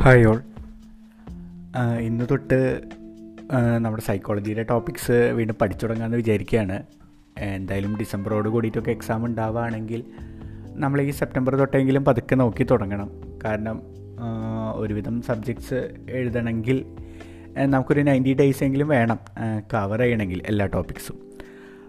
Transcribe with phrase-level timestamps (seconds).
[0.00, 0.40] Hi all
[2.00, 2.80] ഇന്ന് തൊട്ട്
[3.78, 6.82] നമ്മുടെ സൈക്കോളജിയുടെ ടോപ്പിക്സ് വീണ്ടും പഠിച്ചു തുടങ്ങാമെന്ന് വിചാരിക്കുകയാണ്.
[7.38, 10.04] എന്തായാലും ഡിസംബറോട് കൂടിയിട്ടൊക്കെ എക്സാം ഉണ്ടാവുകയാണെങ്കിൽ
[10.74, 13.10] നമ്മൾ ഈ സെപ്റ്റംബർ തൊട്ടെങ്കിലും പതുക്കെ നോക്കി തുടങ്ങണം.
[13.44, 13.82] കാരണം
[14.74, 16.84] ഒരുവിധം സബ്ജക്ട്സ് എഴുതണമെങ്കിൽ
[17.66, 19.18] നമുക്കൊരു നയന്റി ഡേയ്സ് എങ്കിലും വേണം
[19.74, 21.18] കവർ ചെയ്യണമെങ്കിൽ എല്ലാ ടോപ്പിക്സും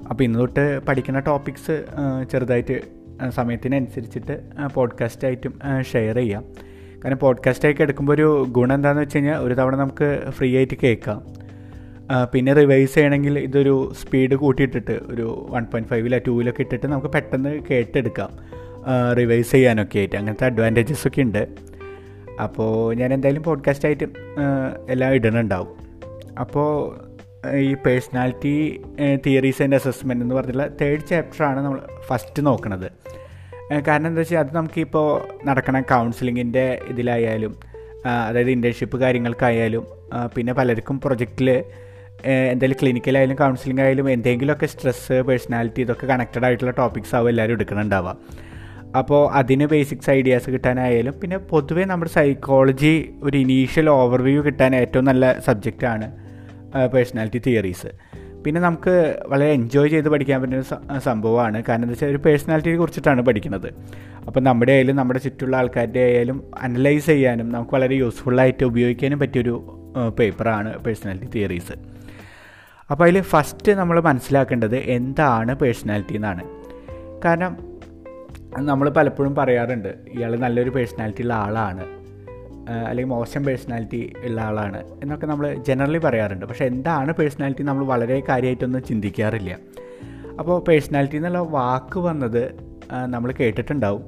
[0.10, 1.86] അപ്പോൾ ഇന്ന് തൊട്ട് പഠിക്കുന്ന ടോപ്പിക്സ്
[2.32, 2.82] ചെറുതായിട്ട്
[3.30, 6.69] സമയത്തിനനുസരിച്ചിട്ട് പോഡ്കാസ്റ്റായിട്ടും ഷെയർ ചെയ്യാം.
[7.04, 11.20] കാരണം പോഡ്കാസ്റ്റായിട്ട് എടുക്കുമ്പോൾ ഒരു ഗുണം എന്താണെന്ന് വെച്ച് കഴിഞ്ഞാൽ ഒരു തവണ നമുക്ക് ഫ്രീ ആയിട്ട് കേൾക്കാം.
[12.34, 18.30] പിന്നെ റിവൈസ് ചെയ്യണമെങ്കിൽ ഇതൊരു സ്പീഡ് കൂട്ടിയിട്ടിട്ട് ഒരു വൺ പോയിന്റ് ഫൈവില ടൂവിലൊക്കെ ഇട്ടിട്ട് നമുക്ക് പെട്ടെന്ന് കേട്ടെടുക്കാം.
[19.18, 20.16] റിവൈസ് ചെയ്യാനൊക്കെ ആയിട്ട്.
[20.16, 21.48] അങ്ങനത്തെ അഡ്വാന്റേജസ് ഒക്കെ ഉണ്ട്.
[22.44, 24.04] അപ്പോൾ ഞാൻ എന്തായാലും പോഡ്കാസ്റ്റായിട്ട്
[24.90, 25.72] എല്ലാം ഇടണുണ്ടാവും.
[26.40, 27.00] അപ്പോൾ
[27.56, 28.82] ഈ പേഴ്സണാലിറ്റി
[29.26, 32.92] തിയറീസ് ആൻഡ് അസസ്മെന്റ് എന്ന് പറഞ്ഞിട്ടുള്ള തേർഡ് ചാപ്റ്ററാണ് നമ്മൾ ഫസ്റ്റ് നോക്കുന്നത്
[33.78, 35.08] കാരണം എന്താ വെച്ചാൽ അത് നമുക്കിപ്പോൾ
[35.46, 37.56] നടക്കണ കൗൺസിലിങ്ങിന്റെ ഇതിലായാലും
[38.06, 39.84] അതായത് ഇന്റേൺഷിപ്പ് കാര്യങ്ങൾക്കായാലും
[40.36, 41.50] പിന്നെ പലർക്കും പ്രൊജക്റ്റിൽ
[42.26, 48.16] എന്തായാലും ക്ലിനിക്കലായാലും കൗൺസിലിംഗ് ആയാലും എന്തെങ്കിലുമൊക്കെ സ്ട്രെസ്സ് പേഴ്സണാലിറ്റി ഇതൊക്കെ കണക്റ്റഡ് ആയിട്ടുള്ള ടോപ്പിക്സ് ആവും എല്ലാവരും എടുക്കുന്നുണ്ടാവുക
[48.96, 55.40] അപ്പോൾ അതിന് ബേസിക്സ് ഐഡിയാസ് കിട്ടാനായാലും പിന്നെ പൊതുവേ നമ്മുടെ സൈക്കോളജി ഒരു ഇനീഷ്യൽ ഓവർവ്യൂ കിട്ടാൻ ഏറ്റവും നല്ല
[55.40, 56.08] സബ്ജക്റ്റാണ്
[56.94, 61.64] പേഴ്സണാലിറ്റി തിയറീസ് പിന്നെ നമുക്ക് വളരെ എൻജോയ് ചെയ്ത് പഠിക്കാൻ പറ്റുന്ന സംഭവമാണ്.
[61.70, 63.70] കാരണം എന്താ വെച്ചാൽ ഒരു പേഴ്സണാലിറ്റിയെ കുറിച്ചിട്ടാണ് പഠിക്കുന്നത്.
[64.28, 69.56] അപ്പോൾ നമ്മുടെ ആയാലും നമ്മുടെ ചുറ്റുള്ള ആൾക്കാരുടെ ആയാലും അനലൈസ് ചെയ്യാനും നമുക്ക് വളരെ യൂസ്ഫുള്ളായിട്ട് ഉപയോഗിക്കാനും പറ്റിയൊരു
[70.20, 71.76] പേപ്പറാണ് പേഴ്സണാലിറ്റി തിയറീസ്
[72.92, 76.44] അപ്പോൾ അതിൽ ഫസ്റ്റ് നമ്മൾ മനസ്സിലാക്കേണ്ടത് എന്താണ് പേഴ്സണാലിറ്റി എന്നാണ്.
[77.26, 77.58] കാരണം
[78.66, 81.99] നമ്മൾ പലപ്പോഴും പറയാറുണ്ട് ഇയാൾ നല്ലൊരു പേഴ്സണാലിറ്റി ഉള്ള ആളാണ്.
[82.70, 86.46] അല്ലെങ്കിൽ മോശം പേഴ്സണാലിറ്റി ഉള്ള ആളാണ് എന്നൊക്കെ നമ്മൾ ജനറലി പറയാറുണ്ട്.
[86.46, 89.58] പക്ഷേ എന്താണ് പേഴ്സണാലിറ്റി നമ്മൾ വളരെ കാര്യമായിട്ടൊന്നും ചിന്തിക്കാറില്ല.
[90.40, 92.44] അപ്പോൾ പേഴ്സണാലിറ്റി എന്നുള്ള വാക്ക് വന്നത്
[93.06, 94.04] നമ്മൾ കേട്ടിട്ടുണ്ടാവും.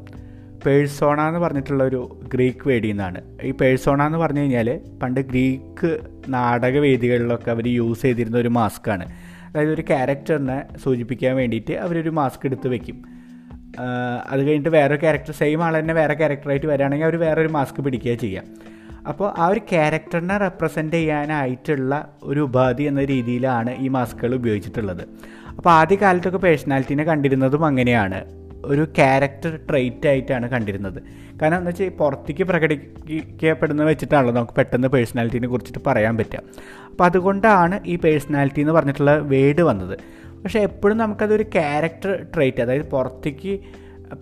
[0.66, 7.52] പേഴ്സോണ എന്ന് പറഞ്ഞിട്ടുള്ള ഒരു ഗ്രീക്ക് വേദിയിൽ നിന്നാണ് ഈ പേഴ്സോണ എന്ന് പറഞ്ഞു കഴിഞ്ഞാൽ പണ്ട് ഗ്രീക്ക് നാടകവേദികളിലൊക്കെ
[7.52, 9.06] അവർ യൂസ് ചെയ്തിരുന്ന ഒരു മാസ്ക്കാണ്.
[9.50, 13.21] അതായത് ഒരു ക്യാരക്ടറിനെ സൂചിപ്പിക്കാൻ വേണ്ടിയിട്ട് അവരൊരു മാസ്ക് എടുത്ത് വെക്കും.
[14.32, 18.46] അത് കഴിഞ്ഞിട്ട് വേറെ ക്യാരക്ടർ സെയിം ആൾ തന്നെ വേറെ ക്യാരക്ടറായിട്ട് വരികയാണെങ്കിൽ അവർ ഒരു മാസ്ക് പിടിക്കുക ചെയ്യാം.
[19.08, 25.04] അപ്പോൾ ആ ഒരു ക്യാരക്ടറിനെ റെപ്രസെന്റ് ചെയ്യാനായിട്ടുള്ള ഒരു ഉപാധി എന്ന രീതിയിലാണ് ഈ മാസ്കുകൾ ഉപയോഗിച്ചിട്ടുള്ളത്.
[25.58, 28.20] അപ്പോൾ ആദ്യ കാലത്തൊക്കെ പേഴ്സണാലിറ്റീനെ കണ്ടിരുന്നതും അങ്ങനെയാണ്.
[28.66, 31.02] ഒരു ക്യാരക്ടർ ട്രെയിറ്റ് ആയിട്ടാണ് കണ്ടിരുന്നത്.
[31.42, 36.42] കാരണം എന്താ വെച്ചാൽ പുറത്തേക്ക് പ്രകടിപ്പിക്കപ്പെടുന്നത് വെച്ചിട്ടാണല്ലോ നമുക്ക് പെട്ടെന്ന് പേഴ്സണാലിറ്റീനെ കുറിച്ചിട്ട് പറയാൻ പറ്റുക.
[36.92, 39.98] അപ്പോൾ അതുകൊണ്ടാണ് ഈ പേഴ്സണാലിറ്റി എന്ന് പറഞ്ഞിട്ടുള്ള വേർഡ് വന്നത്.
[40.44, 43.54] പക്ഷേ എപ്പോഴും നമുക്കതൊരു ക്യാരക്ടർ ട്രേറ്റ് അതായത് പുറത്തേക്ക്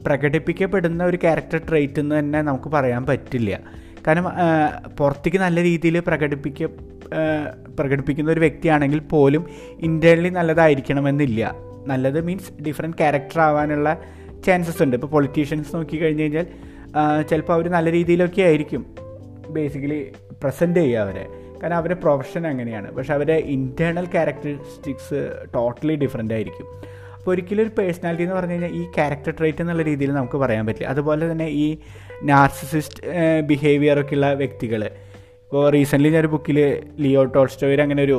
[0.06, 3.60] പ്രകടിപ്പിക്കപ്പെടുന്ന ഒരു ക്യാരക്ടർ ട്രേറ്റ് എന്ന് തന്നെ നമുക്ക് പറയാൻ പറ്റില്ല.
[4.08, 4.26] കാരണം
[4.98, 6.68] പുറത്തേക്ക് നല്ല രീതിയിൽ പ്രകടിപ്പിക്ക
[7.80, 9.44] പ്രകടിപ്പിക്കുന്ന ഒരു വ്യക്തിയാണെങ്കിൽ പോലും
[9.88, 11.42] ഇന്റേർണലി നല്ലതായിരിക്കണമെന്നില്ല.
[11.88, 13.90] നല്ലത് മീൻസ് ഡിഫറെന്റ് ക്യാരക്ടർ ആവാനുള്ള
[14.46, 14.96] ചാൻസസ് ഉണ്ട്.
[14.96, 16.48] ഇപ്പോൾ പൊളിറ്റീഷ്യൻസ് നോക്കി കഴിഞ്ഞ് കഴിഞ്ഞാൽ
[17.30, 18.84] ചിലപ്പോൾ അവർ നല്ല രീതിയിലൊക്കെ ആയിരിക്കും.
[19.56, 20.00] ബേസിക്കലി
[20.44, 21.26] പ്രസന്റ് ചെയ്യുക അവരെ.
[21.62, 22.88] കാരണം അവരുടെ പ്രൊഫഷൻ അങ്ങനെയാണ്.
[22.96, 25.20] പക്ഷെ അവരുടെ ഇന്റേർണൽ ക്യാരക്ടറിസ്റ്റിക്സ്
[25.56, 26.68] ടോട്ടലി ഡിഫറെന്റ് ആയിരിക്കും.
[27.18, 30.90] അപ്പോൾ ഒരിക്കലും ഒരു പേഴ്സണാലിറ്റി എന്ന് പറഞ്ഞു കഴിഞ്ഞാൽ ഈ ക്യാരക്ടർ ട്രേറ്റ് എന്നുള്ള രീതിയിൽ നമുക്ക് പറയാൻ പറ്റില്ല.
[30.94, 31.78] അതുപോലെ തന്നെ ഈ
[32.32, 33.02] നാർസിസിസ്റ്റ്
[33.50, 34.84] ബിഹേവിയറൊക്കെ ഉള്ള വ്യക്തികൾ
[35.46, 36.58] ഇപ്പോൾ റീസെന്റ്ലി ഞാനൊരു ബുക്കിൽ
[37.06, 38.18] ലിയോ ടോൾസ്റ്റോയുടെ അങ്ങനെ ഒരു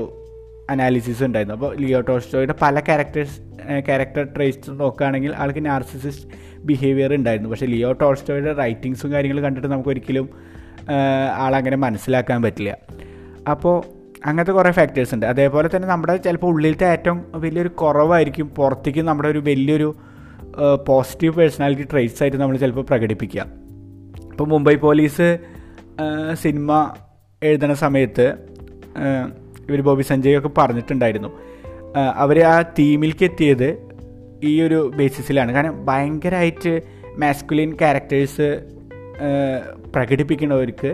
[0.71, 1.57] അനാലിസിസ് ഉണ്ടായിരുന്നു.
[1.59, 3.37] അപ്പോൾ ലിയോ ടോൾസ്റ്റോയുടെ പല ക്യാരക്ടേഴ്സ്
[3.89, 6.28] ക്യാരക്ടർ ട്രേറ്റ്സ് നോക്കുകയാണെങ്കിൽ ആൾക്ക് നാർസിസിസ്റ്റ്
[6.69, 7.51] ബിഹേവിയർ ഉണ്ടായിരുന്നു.
[7.51, 10.28] പക്ഷേ ലിയോ ടോൾസ്റ്റോയുടെ റൈറ്റിങ്സും കാര്യങ്ങളും കണ്ടിട്ട് നമുക്ക് ഒരിക്കലും
[11.45, 12.72] ആളങ്ങനെ മനസ്സിലാക്കാൻ പറ്റില്ല.
[13.50, 13.77] അപ്പോൾ
[14.27, 15.27] അങ്ങനത്തെ കുറേ ഫാക്ടേഴ്സ് ഉണ്ട്.
[15.27, 19.88] അതേപോലെ തന്നെ നമ്മുടെ ചിലപ്പോൾ ഉള്ളിലത്തെ ഏറ്റവും വലിയൊരു കുറവായിരിക്കും പുറത്തേക്ക് നമ്മുടെ ഒരു വലിയൊരു
[20.87, 23.43] പോസിറ്റീവ് പേഴ്സണാലിറ്റി ട്രേറ്റ്സ് ആയിട്ട് നമ്മൾ ചിലപ്പോൾ പ്രകടിപ്പിക്കുക
[24.31, 25.39] ഇപ്പോൾ മുംബൈ പോലീസ്
[26.33, 26.94] സിനിമ
[27.43, 28.27] എഴുതുന്ന സമയത്ത്
[29.69, 31.31] ഇവർ ബോബി സഞ്ജയ് ഒക്കെ പറഞ്ഞിട്ടുണ്ടായിരുന്നു.
[32.16, 33.69] അവർ ആ തീമിലേക്ക് എത്തിയത്
[34.44, 36.72] ഈ ഒരു ബേസിസിലാണ് കാരണം ഭയങ്കരമായിട്ട്
[37.19, 38.49] മാസ്കുലിൻ ക്യാരക്ടേഴ്സ്
[39.94, 40.91] പ്രകടിപ്പിക്കുന്നവർക്ക്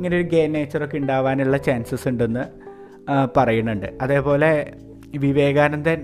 [0.00, 2.44] ഇങ്ങനെ ഒരു ഗേ നേച്ചറൊക്കെ ഉണ്ടാവാനുള്ള ചാൻസസ് ഉണ്ടെന്ന്
[3.36, 3.86] പറയുന്നുണ്ട്.
[4.02, 4.72] അതേപോലെ
[5.16, 6.00] വിവേകാനന്ദൻ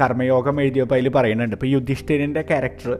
[0.00, 1.54] കർമ്മയോഗം എഴുതിയപ്പോൾ അതിൽ പറയുന്നുണ്ട്.
[1.54, 2.98] ഇപ്പോൾ യുധിഷ്ഠിരന്റെ ക്യാരക്ടർ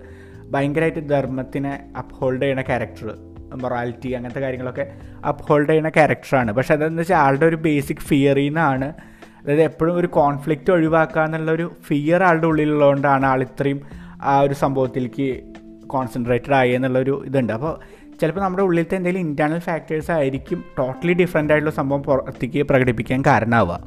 [0.51, 3.17] ഭയങ്കരമായിട്ട് ധർമ്മത്തിനെ അപ്ഹോൾഡ് ചെയ്യുന്ന ക്യാരക്ടർ
[3.55, 4.93] മൊറാലിറ്റി അങ്ങനത്തെ കാര്യങ്ങളൊക്കെ
[5.29, 8.95] അപ്ഹോൾഡ് ചെയ്യുന്ന ക്യാരക്ടറാണ് പക്ഷെ അതെന്ന് വെച്ചാൽ ആളുടെ ഒരു ബേസിക് ഫിയറിൽ നിന്നാണ്
[9.41, 13.81] അതായത് എപ്പോഴും ഒരു കോൺഫ്ലിക്റ്റ് ഒഴിവാക്കുക എന്നുള്ളൊരു ഫിയർ ആളുടെ ഉള്ളിലുള്ളതുകൊണ്ടാണ് ആൾ ഇത്രയും
[14.23, 15.41] ആ ഒരു സംഭവത്തിലേക്ക്
[15.87, 17.53] കോൺസെൻട്രേറ്റഡ് ആയി എന്നുള്ളൊരു ഇതുണ്ട്.
[17.53, 23.79] അപ്പോൾ ചിലപ്പോൾ നമ്മുടെ ഉള്ളിലത്തെ എന്തെങ്കിലും ഇന്റേർണൽ ഫാക്ടേഴ്സ് ആയിരിക്കും ടോട്ടലി ഡിഫറെന്റ് ആയിട്ടുള്ള സംഭവം പുറത്തേക്ക് പ്രകടിപ്പിക്കാൻ കാരണമാവുക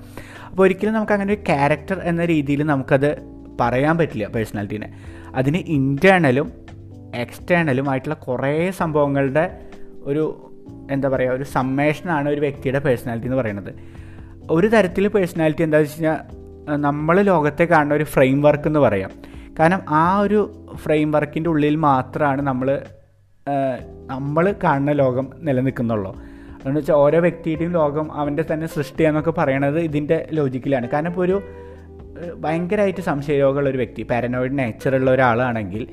[0.49, 3.09] അപ്പോൾ ഒരിക്കലും നമുക്ക് അങ്ങനെ ഒരു ക്യാരക്ടർ എന്ന രീതിയിൽ നമുക്കത്
[3.61, 4.89] പറയാൻ പറ്റില്ല പേഴ്സണാലിറ്റീനെ
[5.35, 6.51] അതിന് ഇന്റേർണലും
[7.15, 9.45] എക്സ്റ്റേണലും ആയിട്ടുള്ള കുറേ സംഭവങ്ങളുടെ
[10.01, 10.51] ഒരു
[10.91, 13.73] എന്താ പറയുക ഒരു സമ്മേഷനാണ് ഒരു വ്യക്തിയുടെ പേഴ്സണാലിറ്റി എന്ന് പറയുന്നത്.
[14.51, 16.17] ഒരു തരത്തിൽ പേഴ്സണാലിറ്റി എന്താ വെച്ച് കഴിഞ്ഞാൽ
[16.75, 19.11] നമ്മൾ ലോകത്തെ കാണുന്ന ഒരു ഫ്രെയിം വർക്ക് എന്ന് പറയാം.
[19.59, 20.39] കാരണം ആ ഒരു
[20.75, 22.79] ഫ്രെയിം വർക്കിന്റെ ഉള്ളിൽ മാത്രമാണ് നമ്മൾ
[24.11, 26.11] നമ്മൾ കാണുന്ന ലോകം നിലനിൽക്കുന്നുള്ളൂ.
[26.61, 30.89] അതെന്ന് വെച്ചാൽ ഓരോ വ്യക്തിയുടെയും ലോകം അവന്റെ തന്നെ സൃഷ്ടിയാന്നൊക്കെ പറയണത് ഇതിന്റെ ലോജിക്കിലാണ്.
[30.93, 31.41] കാരണം ഇപ്പോൾ ഒരു
[32.35, 35.87] ഭയങ്കരമായിട്ട് സംശയരോഗമുള്ള ഒരു വ്യക്തി പാരനോയിഡ് നേച്ചറുള്ള ഒരാളാണെങ്കിൽ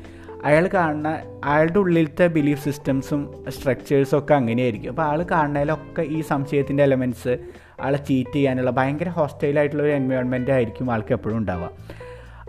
[0.44, 1.08] അയാൾ കാണുന്ന
[1.44, 4.90] അയാളുടെ ഉള്ളിലത്തെ ബിലീഫ് സിസ്റ്റംസും സ്ട്രക്ചേഴ്സും ഒക്കെ അങ്ങനെയായിരിക്കും.
[4.90, 7.38] അപ്പോൾ ആൾ കാണുന്നതിലൊക്കെ ഈ സംശയത്തിന്റെ എലമെന്റ്സ്
[7.81, 11.70] ആളെ ചീറ്റ് ചെയ്യാനുള്ള ഭയങ്കര ഹോസ്റ്റൈലായിട്ടുള്ള ഒരു എൻവയോൺമെന്റ് ആയിരിക്കും ആൾക്ക് എപ്പോഴും ഉണ്ടാവുക.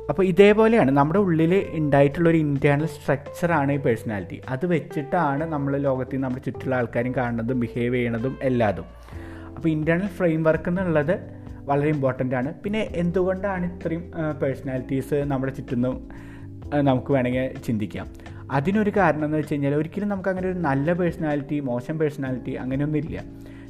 [0.09, 6.73] അപ്പോൾ ഇതേപോലെയാണ് നമ്മുടെ ഉള്ളിൽ ഉണ്ടായിട്ടുള്ളൊരു ഇന്റേർണൽ സ്ട്രക്ചറാണ് ഈ പേഴ്സണാലിറ്റി അത് വെച്ചിട്ടാണ് നമ്മൾ ലോകത്തിൽ നമ്മൾ ചുറ്റുള്ള
[6.79, 8.87] ആൾക്കാരും കാണുന്നതും ബിഹേവ് ചെയ്യണതും എല്ലാതും.
[9.55, 11.15] അപ്പോൾ ഇന്റേർണൽ ഫ്രെയിം വർക്ക് എന്നുള്ളത്
[11.69, 12.49] വളരെ ഇമ്പോർട്ടന്റ് ആണ്.
[12.63, 14.03] പിന്നെ എന്തുകൊണ്ടാണ് ഇത്രയും
[14.41, 15.95] പേഴ്സണാലിറ്റീസ് നമ്മുടെ ചുറ്റുന്നും
[16.89, 18.07] നമുക്ക് വേണമെങ്കിൽ ചിന്തിക്കാം.
[18.57, 23.19] അതിനൊരു കാരണം എന്ന് വെച്ച് കഴിഞ്ഞാൽ ഒരിക്കലും നമുക്ക് അങ്ങനെ ഒരു നല്ല പേഴ്സണാലിറ്റി മോശം പേഴ്സണാലിറ്റി അങ്ങനെയൊന്നുമില്ല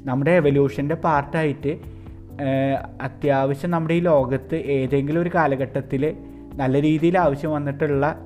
[0.10, 1.74] നമ്മുടെ എവല്യൂഷന്റെ പാർട്ടായിട്ട്
[3.02, 6.16] അത്യാവശ്യം നമ്മുടെ ഈ ലോകത്ത് ഏതെങ്കിലും ഒരു കാലഘട്ടത്തിൽ
[6.56, 8.20] നല്ല രീതിയിൽ ആവശ്യം വന്നിട്ടുള്ള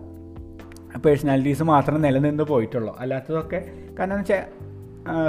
[1.06, 2.96] പേഴ്സണാലിറ്റീസ് മാത്രം നിലനിന്ന് പോയിട്ടുള്ളൂ.
[3.00, 3.66] അല്ലാത്തതൊക്കെ
[4.00, 4.68] കാരണം എന്ന് വെച്ചാൽ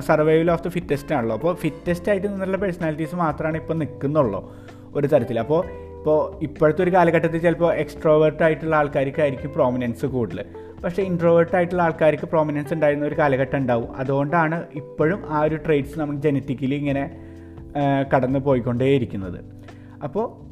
[0.00, 1.34] സർവൈവൽ ഓഫ് ദി ഫിറ്റസ്റ്റ് ആണല്ലോ.
[1.34, 4.52] അപ്പോൾ ഫിറ്റസ്റ്റ് ആയിട്ട് നിന്നുള്ള പേഴ്സണാലിറ്റീസ് മാത്രമാണ് ഇപ്പോൾ നിൽക്കുന്നുള്ളൂ
[4.94, 10.44] ഒരു തരത്തിൽ അപ്പോൾ ഇപ്പോൾ ഇപ്പോഴത്തെ ഒരു കാലഘട്ടത്തിൽ ചിലപ്പോൾ എക്സ്ട്രോവേർട്ട് ആയിട്ടുള്ള ആൾക്കാർക്ക് ആയിരിക്കും പ്രോമിനൻസ് കൂടുതൽ
[10.84, 13.96] പക്ഷേ ഇൻട്രോവേർട്ട് ആയിട്ടുള്ള ആൾക്കാർക്ക് പ്രോമിനൻസ് ഉണ്ടായിരുന്ന ഒരു കാലഘട്ടം ഉണ്ടാവും.
[13.96, 17.27] അതുകൊണ്ടാണ് ഇപ്പോഴും ആ ഒരു ട്രേറ്റ്സ് നമ്മൾ ജനറ്റിക്കലി ഇങ്ങനെ
[18.14, 19.40] കടന്നു പോയിക്കൊണ്ടേയിരിക്കുന്നത്.
[20.02, 20.48] അപ്പോൾ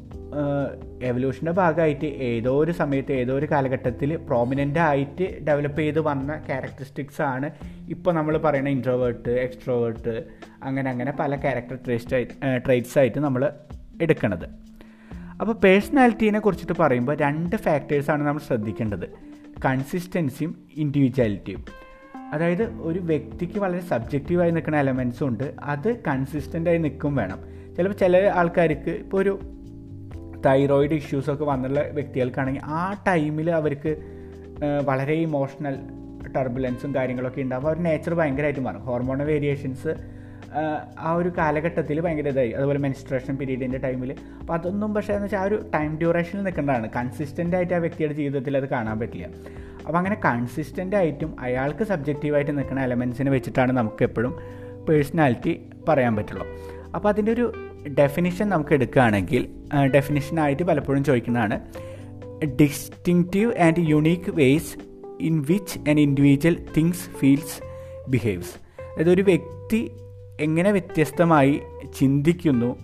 [1.03, 7.51] എവല്യൂഷന്റെ ഭാഗമായിട്ട് ഏതോ ഒരു സമയത്ത് ഏതോ ഒരു കാലഘട്ടത്തിൽ പ്രോമിനന്റ് ആയിട്ട് ഡെവലപ്പ് ചെയ്ത് വന്ന ക്യാരക്ടറിസ്റ്റിക്സ് ആണ്
[7.89, 10.23] ഇപ്പോൾ നമ്മൾ പറയുന്ന ഇൻട്രോവേർട്ട് എക്സ്ട്രോവേർട്ട്
[10.63, 12.27] അങ്ങനെ അങ്ങനെ പല ക്യാരക്ടർ ട്രേസ്റ്റ്
[12.65, 13.51] ട്രേറ്റ്സ് ആയിട്ട് നമ്മൾ
[14.01, 14.45] എടുക്കണത്.
[15.41, 19.07] അപ്പോൾ പേഴ്സണാലിറ്റീനെ കുറിച്ചിട്ട് പറയുമ്പോൾ രണ്ട് ഫാക്ടേഴ്സാണ് നമ്മൾ ശ്രദ്ധിക്കേണ്ടത്.
[19.65, 21.86] കൺസിസ്റ്റൻസിയും ഇൻഡിവിജ്വാലിറ്റിയും
[22.33, 25.53] അതായത് ഒരു വ്യക്തിക്ക് വളരെ സബ്ജക്റ്റീവായി നിൽക്കുന്ന എലമെൻസും ഉണ്ട്.
[25.63, 27.39] അത് കൺസിസ്റ്റന്റായി നിൽക്കും വേണം.
[27.75, 29.39] ചിലപ്പോൾ ചില ആൾക്കാർക്ക് ഇപ്പോൾ ഒരു
[30.45, 33.91] തൈറോയിഡ് ഇഷ്യൂസൊക്കെ വന്നുള്ള വ്യക്തികൾക്കാണെങ്കിൽ ആ ടൈമിൽ അവർക്ക്
[34.85, 35.75] വളരെ ഇമോഷണൽ
[36.35, 38.81] ടർബുലൻസും കാര്യങ്ങളൊക്കെ ഉണ്ടാകുമ്പോൾ അവർ നേച്ചർ ഭയങ്കരമായിട്ട് മാറും.
[38.81, 40.16] ഹോർമോണൽ വേരിയേഷൻസ്
[40.99, 42.51] ആ ഒരു കാലഘട്ടത്തിൽ ഭയങ്കര ഇതായി.
[42.51, 47.55] അതുപോലെ മെൻസ്ട്രേഷൻ പീരീഡിന്റെ ടൈമിൽ അപ്പോൾ അതൊന്നും പക്ഷേ എന്ന് വെച്ചാൽ ആ ഒരു ടൈം ഡ്യൂറേഷനിൽ നിൽക്കേണ്ടതാണ് കൺസിസ്റ്റന്റ്
[47.55, 49.27] ആയിട്ട് ആ വ്യക്തിയുടെ ജീവിതത്തിൽ അത് കാണാൻ പറ്റില്ല.
[49.85, 54.33] അപ്പോൾ അങ്ങനെ കൺസിസ്റ്റന്റ് ആയിട്ടും അയാൾക്ക് സബ്ജക്റ്റീവായിട്ട് നിൽക്കുന്ന എലമെൻസിനെ വെച്ചിട്ടാണ് നമുക്ക് എപ്പോഴും
[54.89, 55.59] പേഴ്സണാലിറ്റി
[55.89, 56.47] പറയാൻ പറ്റുള്ളൂ.
[56.95, 57.53] അപ്പോൾ അതിന്റെ ഒരു
[57.87, 59.49] ഡെഫിനിഷൻ നമുക്ക് എടുക്കുകയാണെങ്കിൽ
[59.93, 61.59] ഡെഫിനിഷനായിട്ട് പലപ്പോഴും ചോദിക്കുന്നതാണ്
[62.45, 64.77] distinctive and unique ways
[65.21, 67.61] in which an individual thinks feels
[68.09, 68.53] behaves
[68.83, 69.91] അതായത് ഒരു വ്യക്തി
[70.39, 71.61] എങ്ങനെ വ്യത്യസ്തമായി
[71.99, 72.77] ചിന്തിക്കുന്നു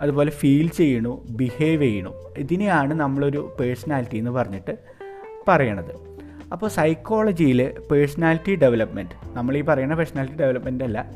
[0.00, 4.78] അതുപോലെ ഫീൽ ചെയ്യണു ബിഹേവ് ചെയ്യണു ഇതിനെയാണ് നമ്മളൊരു പേഴ്സണാലിറ്റി എന്ന് പറഞ്ഞിട്ട്
[5.48, 5.92] പറയണത്.
[6.52, 11.06] അപ്പോൾ സൈക്കോളജിയിൽ പേഴ്സണാലിറ്റി ഡെവലപ്മെന്റ് നമ്മൾ ഈ പറയുന്ന പേഴ്സണാലിറ്റി ഡെവലപ്മെന്റ് അല്ല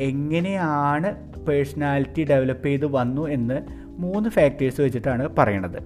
[0.00, 1.10] എങ്ങനെയാണ്
[1.44, 5.78] പേഴ്സണാലിറ്റി ഡെവലപ്പ് ചെയ്ത് വന്നു എന്ന് മൂന്ന് ഫാക്ടേഴ്സ് വെച്ചിട്ടാണ് പറയണത്.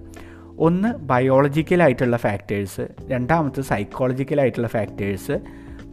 [0.59, 5.39] ഒന്ന് ബയോളജിക്കലായിട്ടുള്ള ഫാക്ടേഴ്സ് രണ്ടാമത്തത് സൈക്കോളജിക്കലായിട്ടുള്ള ഫാക്ടേഴ്സ്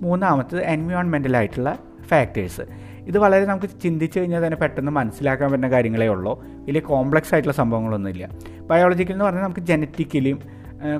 [0.02, 6.44] മൂന്നാമത്തത് എൻവയോൺമെന്റലായിട്ടുള്ള ഫാക്ടേഴ്സ് ഇത് വളരെ നമുക്ക് ചിന്തിച്ച് കഴിഞ്ഞാൽ തന്നെ പെട്ടെന്ന് മനസ്സിലാക്കാൻ പറ്റുന്ന കാര്യങ്ങളേ ഉള്ളൂ.
[6.44, 8.28] വലിയ കോംപ്ലക്സ് ആയിട്ടുള്ള സംഭവങ്ങളൊന്നുമില്ല.
[8.60, 10.38] ബയോളജിക്കൽ എന്ന് പറഞ്ഞാൽ നമുക്ക് ജനറ്റിക്കലിയും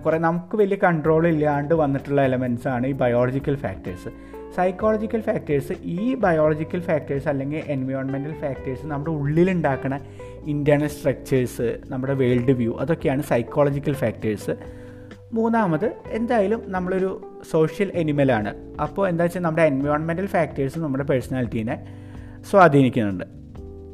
[0.04, 4.08] കുറേ നമുക്ക് വലിയ കൺട്രോൾ ഇല്ലാണ്ട് വന്നിട്ടുള്ള എലമെൻസ് ആണ് ഈ ബയോളജിക്കൽ ഫാക്ടേഴ്സ്
[4.56, 10.00] സൈക്കോളജിക്കൽ ഫാക്ടേഴ്സ് ഈ ബയോളജിക്കൽ ഫാക്ടേഴ്സ് അല്ലെങ്കിൽ എൻവയോൺമെന്റൽ ഫാക്ടേഴ്സ് നമ്മുടെ ഉള്ളിലുണ്ടാക്കുന്ന
[10.44, 14.56] ഇന്റേർണൽ സ്ട്രക്ചേഴ്സ് നമ്മുടെ വേൾഡ് വ്യൂ അതൊക്കെയാണ് സൈക്കോളജിക്കൽ ഫാക്ടേഴ്സ്
[15.32, 18.50] മൂന്നാമത് എന്തായാലും നമ്മളൊരു സോഷ്യൽ എനിമലാണ്
[18.82, 21.76] അപ്പോൾ എന്താ വെച്ചാൽ നമ്മുടെ എൻവയോൺമെന്റൽ ഫാക്ടേഴ്സ് നമ്മുടെ പേഴ്സണാലിറ്റീനെ
[22.50, 23.24] സ്വാധീനിക്കുന്നുണ്ട്.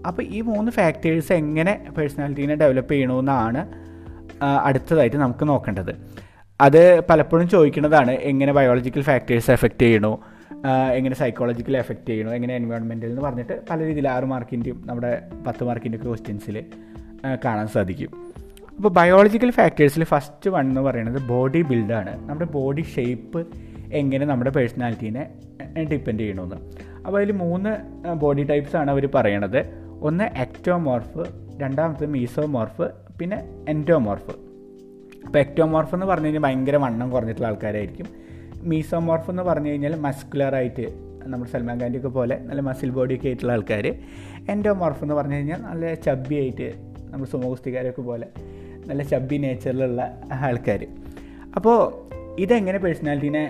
[0.09, 3.62] അപ്പോൾ ഈ മൂന്ന് ഫാക്ടേഴ്സ് എങ്ങനെ പേഴ്സണാലിറ്റീനെ ഡെവലപ്പ് ചെയ്യണമെന്നാണ്
[4.64, 5.92] അടുത്തതായിട്ട് നമുക്ക് നോക്കേണ്ടത്.
[6.61, 10.21] അത് പലപ്പോഴും ചോദിക്കുന്നതാണ് എങ്ങനെ ബയോളജിക്കൽ ഫാക്ടേഴ്സ് എഫക്റ്റ് ചെയ്യണോ?
[10.94, 12.32] എങ്ങനെ സൈക്കോളജിക്കൽ എഫക്റ്റ് ചെയ്യണോ?
[12.32, 16.64] എങ്ങനെ എൻവയോൺമെന്റൽ എന്ന് പറഞ്ഞിട്ട് പല രീതിയിൽ ആറ് മാർക്കിന്റെയും നമ്മുടെ പത്ത് മാർക്കിന്റെയൊക്കെ ക്വസ്റ്റ്യൻസിൽ
[17.44, 18.32] കാണാൻ സാധിക്കും.
[18.79, 23.47] അപ്പോൾ ബയോളജിക്കൽ ഫാക്ടേഴ്സിൽ ഫസ്റ്റ് വൺ എന്ന് പറയുന്നത് ബോഡി ബിൽഡാണ് നമ്മുടെ ബോഡി ഷേപ്പ്
[23.93, 25.23] എങ്ങനെ നമ്മുടെ പേഴ്സണാലിറ്റീനെ
[25.91, 26.57] ഡിപ്പെൻഡ് ചെയ്യണമെന്ന്
[27.07, 27.71] അപ്പോൾ അതിൽ മൂന്ന്
[28.14, 29.61] ബോഡി ടൈപ്സ് ആണ് അവർ പറയണത്.
[30.00, 31.23] ഒന്ന് എക്ടോമോർഫ്
[31.61, 32.87] രണ്ടാമത്തത് മീസോമോർഫ്
[33.21, 33.38] പിന്നെ
[33.69, 34.33] എന്റോമോർഫ്
[35.26, 38.07] അപ്പോൾ എക്ടോമോർഫ് എന്ന് പറഞ്ഞു കഴിഞ്ഞാൽ ഭയങ്കര വണ്ണം കുറഞ്ഞിട്ടുള്ള ആൾക്കാരായിരിക്കും.
[38.62, 40.87] മീസോമോർഫ് എന്ന് പറഞ്ഞു കഴിഞ്ഞാൽ മസ്കുലറായിട്ട്
[41.26, 43.87] നമ്മുടെ സൽമാൻ ഖാന്റെയൊക്കെ പോലെ നല്ല മസിൽ ബോഡിയൊക്കെ ആയിട്ടുള്ള ആൾക്കാർ
[44.50, 46.69] എന്റോമോർഫ് എന്ന് പറഞ്ഞു കഴിഞ്ഞാൽ നല്ല ചബ്ബിയായിട്ട്
[47.11, 48.26] നമ്മൾ സുമോഗുസ്തികാരൊക്കെ പോലെ
[48.87, 50.87] നല്ല ചബ്ബി നേച്ചറിലുള്ള ആൾക്കാർ
[51.57, 51.79] അപ്പോൾ
[52.41, 53.45] ഇതെങ്ങനെ പേഴ്സണാലിറ്റീനെ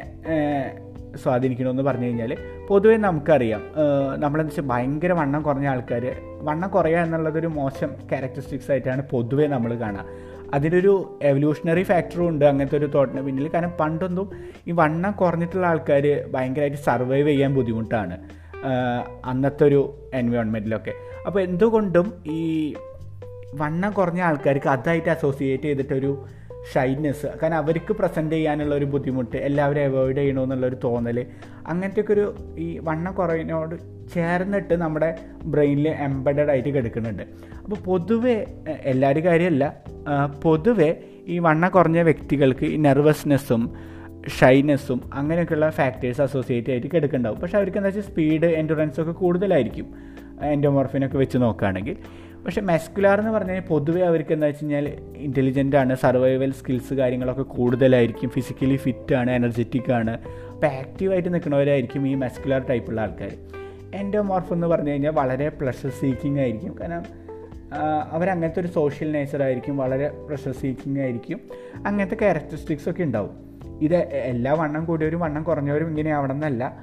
[1.22, 2.36] സ്വാധീനിക്കണമെന്ന് പറഞ്ഞു കഴിഞ്ഞാൽ
[2.68, 3.62] പൊതുവേ നമുക്കറിയാം.
[4.18, 6.04] നമ്മളെന്ന് വെച്ചാൽ ഭയങ്കര വണ്ണം കുറഞ്ഞ ആൾക്കാർ
[6.42, 10.04] വണ്ണം കുറയുക എന്നുള്ളതൊരു മോശം ക്യാരക്ടറിസ്റ്റിക്സ് ആയിട്ടാണ് പൊതുവേ നമ്മൾ കാണുക
[10.54, 14.30] അതിനൊരു എവല്യൂഷണറി ഫാക്ടറും ഉണ്ട് അങ്ങനത്തെ ഒരു തോട്ടിന് പിന്നിൽ കാരണം പണ്ടൊന്നും
[14.66, 18.18] ഈ വണ്ണം കുറഞ്ഞിട്ടുള്ള ആൾക്കാർ ഭയങ്കരമായിട്ട് സർവൈവ് ചെയ്യാൻ ബുദ്ധിമുട്ടാണ്.
[19.24, 19.80] അന്നത്തെ ഒരു
[20.14, 20.92] എൻവയോൺമെന്റിലൊക്കെ
[21.26, 22.74] അപ്പോൾ എന്തുകൊണ്ടും ഈ
[23.60, 26.24] വണ്ണം കുറഞ്ഞ ആൾക്കാർക്ക് അതായിട്ട് അസോസിയേറ്റ് ചെയ്തിട്ടൊരു
[26.74, 31.26] ഷൈനെസ് കാരണം അവർക്ക് പ്രസന്റ് ചെയ്യാനുള്ള ഒരു ബുദ്ധിമുട്ട് എല്ലാവരും അവോയ്ഡ് ചെയ്യണമെന്നുള്ളൊരു തോന്നൽ
[31.66, 33.74] അങ്ങനത്തെയൊക്കെ ഒരു ഈ വണ്ണം കുറവിനോട്
[34.14, 37.22] ചേർന്നിട്ട് നമ്മുടെ ബ്രെയിനിൽ എംബഡഡ് ആയിട്ട് കിടക്കുന്നുണ്ട്.
[37.64, 38.46] അപ്പോൾ പൊതുവേ
[38.82, 39.64] എല്ലാവരും കാര്യമല്ല
[40.42, 40.90] പൊതുവെ
[41.26, 43.74] ഈ വണ്ണം കുറഞ്ഞ വ്യക്തികൾക്ക് ഈ നെർവസ്നെസ്സും
[44.40, 47.40] ഷൈനെസ്സും അങ്ങനെയൊക്കെയുള്ള ഫാക്ടേഴ്സ് അസോസിയേറ്റ് ആയിട്ട് കിടക്കുന്നുണ്ടാവും.
[47.40, 49.94] പക്ഷേ അവർക്ക് എന്താ വെച്ചാൽ സ്പീഡ് എൻഡുറൻസ് ഒക്കെ കൂടുതലായിരിക്കും.
[50.42, 51.96] എൻഡോമോർഫിനൊക്കെ വെച്ച് നോക്കുകയാണെങ്കിൽ
[52.44, 57.42] പക്ഷേ മെസ്കുലാർ എന്ന് പറഞ്ഞു കഴിഞ്ഞാൽ പൊതുവേ അവർക്ക് എന്താ വെച്ച് കഴിഞ്ഞാൽ ഇന്റലിജന്റ് ആണ് സർവൈവൽ സ്കിൽസ് കാര്യങ്ങളൊക്കെ
[57.42, 60.10] കൂടുതലായിരിക്കും ഫിസിക്കലി ഫിറ്റ് ആണ് എനർജറ്റിക് ആണ്.
[60.52, 63.32] അപ്പോൾ ആക്റ്റീവായിട്ട് നിൽക്കുന്നവരായിരിക്കും ഈ മെസ്കുലാർ ടൈപ്പുള്ള ആൾക്കാർ
[63.94, 66.76] എന്റെ മോർഫ് എന്ന് പറഞ്ഞു കഴിഞ്ഞാൽ വളരെ പ്ലഷർ സീക്കിംഗ് ആയിരിക്കും.
[66.80, 67.04] കാരണം
[68.10, 71.40] അവരങ്ങനത്തെ ഒരു സോഷ്യൽ നേച്ചർ ആയിരിക്കും വളരെ പ്രഷർ സീക്കിംഗ് ആയിരിക്കും.
[71.86, 73.30] അങ്ങനത്തെ ക്യാരക്ടറിസ്റ്റിക്സ് ഒക്കെ ഉണ്ടാവും.
[73.82, 76.78] ഇത് എല്ലാ വണ്ണം കൂടിയവരും വണ്ണം കുറഞ്ഞവരും ഇങ്ങനെ ആവണം എന്നല്ല.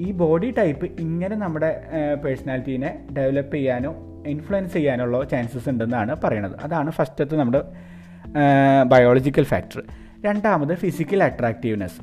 [0.00, 1.82] ഈ ബോഡി ടൈപ്പ് ഇങ്ങനെ നമ്മുടെ
[2.24, 7.62] പേഴ്സണാലിറ്റീനെ ഡെവലപ്പ് ചെയ്യാനോ ഇൻഫ്ലുവൻസ് ചെയ്യാനുള്ള ചാൻസസ് ഉണ്ടെന്നാണ് പറയുന്നത് അതാണ് ഫസ്റ്റത്തെ നമ്മുടെ
[8.82, 9.82] ബയോളജിക്കൽ ഫാക്ടർ
[10.24, 12.00] രണ്ടാമത് ഫിസിക്കൽ അട്രാക്റ്റീവ്നെസ്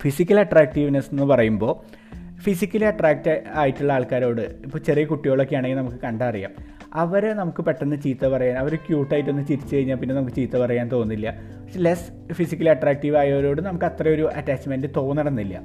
[0.00, 1.98] ഫിസിക്കൽ അട്രാക്റ്റീവ്നെസ് എന്ന് പറയുമ്പോൾ
[2.40, 6.50] ഫിസിക്കലി അട്രാക്റ്റ് ആയിട്ടുള്ള ആൾക്കാരോട് ഇപ്പോൾ ചെറിയ കുട്ടികളൊക്കെ ആണെങ്കിൽ നമുക്ക് കണ്ടറിയാം.
[6.94, 11.30] അവരെ നമുക്ക് പെട്ടെന്ന് ചീത്ത പറയാൻ അവർ ക്യൂട്ടായിട്ടൊന്ന് ചിരിച്ചു കഴിഞ്ഞാൽ പിന്നെ നമുക്ക് ചീത്ത പറയാൻ തോന്നില്ല.
[11.30, 15.60] പക്ഷെ ലെസ് ഫിസിക്കലി അട്രാക്റ്റീവ് ആയവരോട് നമുക്ക് അത്രയൊരു അറ്റാച്ച്മെന്റ് തോന്നണമെന്നില്ല.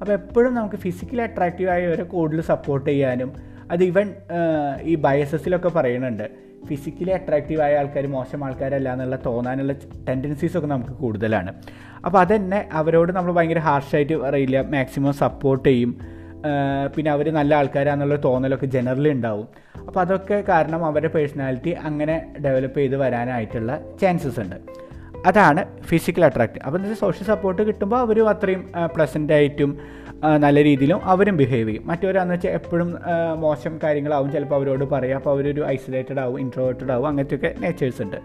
[0.00, 3.32] അപ്പോൾ എപ്പോഴും നമുക്ക് ഫിസിക്കലി അട്രാക്റ്റീവ് ആയവരെ കൂടുതൽ സപ്പോർട്ട് ചെയ്യാനും
[3.70, 4.08] അത് ഇവൻ
[4.90, 6.26] ഈ ബയസസിലൊക്കെ പറയുന്നുണ്ട്
[6.68, 9.72] ഫിസിക്കലി അട്രാക്റ്റീവ് ആയ ആൾക്കാർ മോശം ആൾക്കാരല്ല എന്നുള്ള തോന്നാനുള്ള
[10.08, 11.50] ടെൻഡൻസീസൊക്കെ നമുക്ക് കൂടുതലാണ്.
[12.06, 15.92] അപ്പോൾ അതന്നെ അവരോട് നമ്മൾ ഭയങ്കര ഹാർഷായിട്ട് പറയില്ല മാക്സിമം സപ്പോർട്ട് ചെയ്യും
[16.94, 19.46] പിന്നെ അവർ നല്ല ആൾക്കാരാന്നുള്ള തോന്നലൊക്കെ ജനറലി ഉണ്ടാവും.
[19.86, 24.58] അപ്പോൾ അതൊക്കെ കാരണം അവരുടെ പേഴ്സണാലിറ്റി അങ്ങനെ ഡെവലപ്പ് ചെയ്ത് വരാനായിട്ടുള്ള ചാൻസസ് ഉണ്ട്.
[25.28, 28.62] അതാണ് ഫിസിക്കൽ അട്രാക്റ്റ് അപ്പോൾ എന്താ സോഷ്യൽ സപ്പോർട്ട് കിട്ടുമ്പോൾ അവരും അത്രയും
[28.94, 29.70] പ്ലസന്റ് ആയിട്ടും
[30.24, 31.86] നല്ല രീതിയിലും അവരും ബിഹേവ് ചെയ്യും.
[31.86, 32.98] മറ്റവരാന്ന് വെച്ചാൽ എപ്പോഴും
[33.36, 35.16] മോശം കാര്യങ്ങളാവും ചിലപ്പോൾ അവരോട് പറയാം.
[35.16, 38.16] അപ്പോൾ അവരൊരു ഐസൊലേറ്റഡ് ആവും ഇൻട്രോവേർട്ടഡ് ആവും അങ്ങനത്തെയൊക്കെ നേച്ചേഴ്സ് ഉണ്ട്.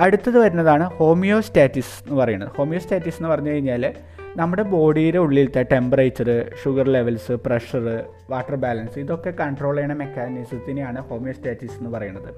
[0.00, 2.48] അടുത്തത് വരുന്നതാണ് ഹോമിയോസ്റ്റാറ്റിസ് എന്ന് പറയുന്നത്.
[2.56, 3.94] ഹോമിയോസ്റ്റാറ്റിസ് എന്ന് പറഞ്ഞു കഴിഞ്ഞാൽ
[4.36, 11.90] നമ്മുടെ ബോഡിയുടെ ഉള്ളിലത്തെ temperature sugar levels pressure water balance ഇതൊക്കെ കൺട്രോൾ ചെയ്യുന്ന മെക്കാനിസത്തിനെയാണ് ഹോമിയോസ്റ്റാറ്റിസ് എന്ന്
[11.90, 12.28] പറയുന്നത്.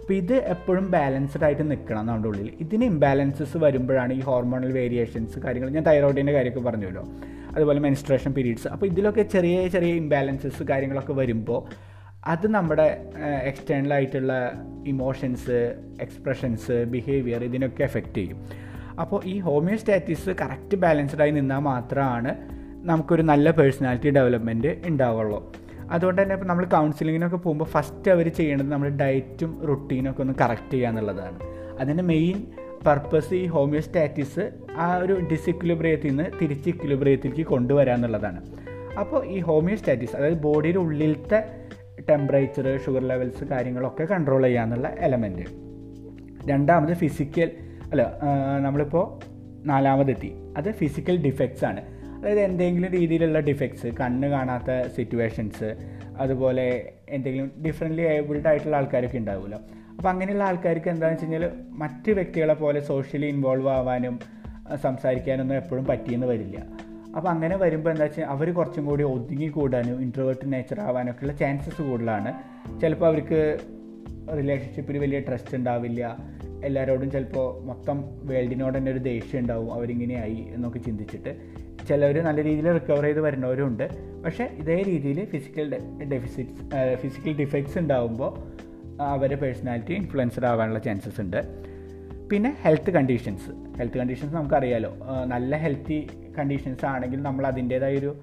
[0.00, 5.70] അപ്പോൾ ഇത് എപ്പോഴും ബാലൻസ്ഡ് ആയിട്ട് നിൽക്കണം നമ്മുടെ ഉള്ളിൽ ഇതിന് ഇംബാലൻസസ് വരുമ്പോഴാണ് ഈ ഹോർമോണൽ വേരിയേഷൻസ് കാര്യങ്ങൾ
[5.70, 7.04] ഞാൻ തൈറോയിഡിന്റെ കാര്യമൊക്കെ പറഞ്ഞല്ലോ.
[7.56, 11.60] അതുപോലെ മെനിസ്ട്രേഷൻ പീരീഡ്സ് അപ്പോൾ ഇതിലൊക്കെ ചെറിയ ചെറിയ ഇംബാലൻസസ് കാര്യങ്ങളൊക്കെ വരുമ്പോൾ
[12.24, 12.86] അത് നമ്മുടെ
[13.42, 14.32] എക്സ്റ്റേണലായിട്ടുള്ള
[14.86, 15.58] ഇമോഷൻസ്
[16.00, 18.38] എക്സ്പ്രഷൻസ് ബിഹേവിയർ ഇതിനൊക്കെ എഫക്റ്റ് ചെയ്യും.
[19.00, 22.30] അപ്പോൾ ഈ ഹോമിയോസ്റ്റാറ്റിസ് കറക്റ്റ് ബാലൻസ്ഡ് ആയി നിന്നാൽ മാത്രമാണ്
[22.84, 25.40] നമുക്കൊരു നല്ല പേഴ്സണാലിറ്റി ഡെവലപ്മെന്റ് ഉണ്ടാവുള്ളൂ
[25.90, 30.88] അതുകൊണ്ട് തന്നെ ഇപ്പോൾ നമ്മൾ കൗൺസിലിങ്ങിനൊക്കെ പോകുമ്പോൾ ഫസ്റ്റ് അവർ ചെയ്യേണ്ടത് നമ്മൾ ഡയറ്റും റുട്ടീനൊക്കെ ഒന്ന് കറക്റ്റ് ചെയ്യുക
[30.88, 31.38] എന്നുള്ളതാണ്
[31.80, 32.46] അതിന്റെ മെയിൻ
[32.86, 38.40] പർപ്പസ് ഈ ഹോമിയോസ്റ്റാറ്റിസ് ആ ഒരു ഡിസിക്വിലിബ്രിയത്തിൽ നിന്ന് തിരിച്ച് ഇക്വിലിബ്രിയത്തിലേക്ക് കൊണ്ടുവരിക എന്നുള്ളതാണ്
[38.98, 41.44] അപ്പോൾ ഈ ഹോമിയോസ്റ്റാറ്റിസ് അതായത് ബോഡിയുടെ ഉള്ളിലത്തെ
[42.10, 45.44] ടെമ്പറേച്ചർ ഷുഗർ ലെവൽസ് കാര്യങ്ങളൊക്കെ കൺട്രോൾ ചെയ്യാന്നുള്ള എലമെന്റ്
[46.46, 47.50] രണ്ടാമത് ഫിസിക്കൽ
[47.90, 48.20] അല്ല
[48.60, 49.04] നമ്മളിപ്പോൾ
[49.66, 50.30] നാലാമതെത്തി.
[50.56, 51.80] അത് ഫിസിക്കൽ ഡിഫക്ട്സ് ആണ്.
[52.18, 55.76] അതായത് എന്തെങ്കിലും രീതിയിലുള്ള ഡിഫക്ട്സ് കണ്ണ് കാണാത്ത സിറ്റുവേഷൻസ്
[56.16, 59.58] അതുപോലെ എന്തെങ്കിലും ഡിഫറെന്റ്ലി ഏബിൾഡ് ആയിട്ടുള്ള ആൾക്കാരൊക്കെ ഉണ്ടാവുമല്ലോ.
[59.96, 64.18] അപ്പോൾ അങ്ങനെയുള്ള ആൾക്കാർക്ക് എന്താണെന്ന് വെച്ച് കഴിഞ്ഞാൽ മറ്റ് വ്യക്തികളെ പോലെ സോഷ്യലി ഇൻവോൾവ് ആവാനും
[64.82, 66.58] സംസാരിക്കാനൊന്നും എപ്പോഴും പറ്റിയെന്ന് വരില്ല.
[67.16, 71.82] അപ്പോൾ അങ്ങനെ വരുമ്പോൾ എന്താ വെച്ചാൽ അവർ കുറച്ചും കൂടി ഒതുങ്ങി കൂടാനും ഇൻട്രോവേർട്ട് നേച്ചർ ആവാനൊക്കെ ഉള്ള ചാൻസസ്
[71.82, 72.32] കൂടുതലാണ്.
[72.80, 73.58] ചിലപ്പോൾ അവർക്ക്
[74.38, 76.16] റിലേഷൻഷിപ്പിൽ വലിയ ട്രസ്റ്റ് ഉണ്ടാവില്ല.
[76.64, 79.74] എല്ലാവരോടും ചിലപ്പോൾ മൊത്തം വേൾഡിനോട് തന്നെ ഒരു ദേഷ്യം ഉണ്ടാവും.
[79.74, 81.36] അവരിങ്ങനെയായി എന്നൊക്കെ ചിന്തിച്ചിട്ട്
[81.88, 83.86] ചിലവർ നല്ല രീതിയിൽ റിക്കവർ ചെയ്ത് വരുന്നവരുണ്ട്.
[84.22, 85.66] പക്ഷേ ഇതേ രീതിയിൽ ഫിസിക്കൽ
[86.12, 86.62] ഡെഫിസിറ്റ്സ്
[87.02, 88.32] ഫിസിക്കൽ ഡിഫക്ട്സ് ഉണ്ടാകുമ്പോൾ
[89.00, 91.40] അവരുടെ പേഴ്സണാലിറ്റി ഇൻഫ്ലുവൻസ്ഡ് ആവാനുള്ള ചാൻസസ് ഉണ്ട്.
[92.30, 94.96] പിന്നെ ഹെൽത്ത് കണ്ടീഷൻസ് ഹെൽത്ത് കണ്ടീഷൻസ് നമുക്കറിയാലോ.
[95.24, 96.06] നല്ല ഹെൽത്തി
[96.38, 98.20] കണ്ടീഷൻസ് ആണെങ്കിൽ നമ്മൾ അതിന്റേതായൊരു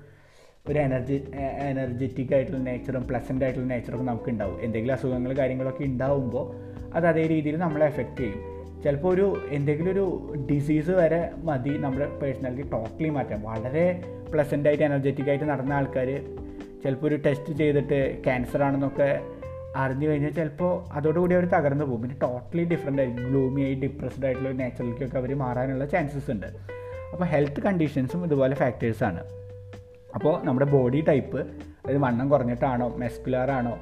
[0.69, 1.23] ഒരു എനർജി
[1.69, 6.45] എനർജറ്റിക് ആയിട്ടുള്ള നേച്ചറും പ്ലസന്റ് ആയിട്ടുള്ള നേച്ചറും നമുക്ക് ഉണ്ടാവും എന്തെങ്കിലും അസുഖങ്ങൾ കാര്യങ്ങളൊക്കെ ഉണ്ടാവുമ്പോൾ
[6.93, 8.39] അത് അതേ രീതിയിൽ നമ്മളെ എഫക്റ്റ് ചെയ്യും.
[8.83, 15.29] ചിലപ്പോൾ ഒരു എന്തെങ്കിലും ഒരു ഡിസീസ് വരെ മതി നമ്മുടെ പേഴ്സണാലിറ്റി ടോട്ടലി മാറ്റാം വളരെ പ്ലസന്റ് ആയിട്ട് എനർജറ്റിക്
[15.29, 16.09] ആയിട്ട് നടന്ന ആൾക്കാർ
[16.83, 19.09] ചിലപ്പോൾ ഒരു ടെസ്റ്റ് ചെയ്തിട്ട് ക്യാൻസർ ആണെന്നൊക്കെ
[19.75, 22.01] അറിഞ്ഞു കഴിഞ്ഞാൽ ചിലപ്പോൾ അതോടുകൂടി അവർ തകർന്നു പോകും.
[22.01, 26.47] പിന്നെ ടോട്ടലി ഡിഫറെന്റ് ആയിരിക്കും ഗ്ലൂമി ആയി ഡിപ്രസ്ഡ് ആയിട്ടുള്ള നാച്ചുറലിക്കൊക്കെ അവർ മാറാനുള്ള ചാൻസസ് ഉണ്ട്.
[27.13, 29.23] അപ്പോൾ ഹെൽത്ത് കണ്ടീഷൻസും ഇതുപോലെ ഫാക്ടേഴ്സാണ്
[30.15, 31.39] അപ്പോൾ നമ്മുടെ ബോഡി ടൈപ്പ്
[31.85, 33.77] അതായത് വണ്ണം കുറഞ്ഞിട്ടാണോ മെസ്കുലറാണോ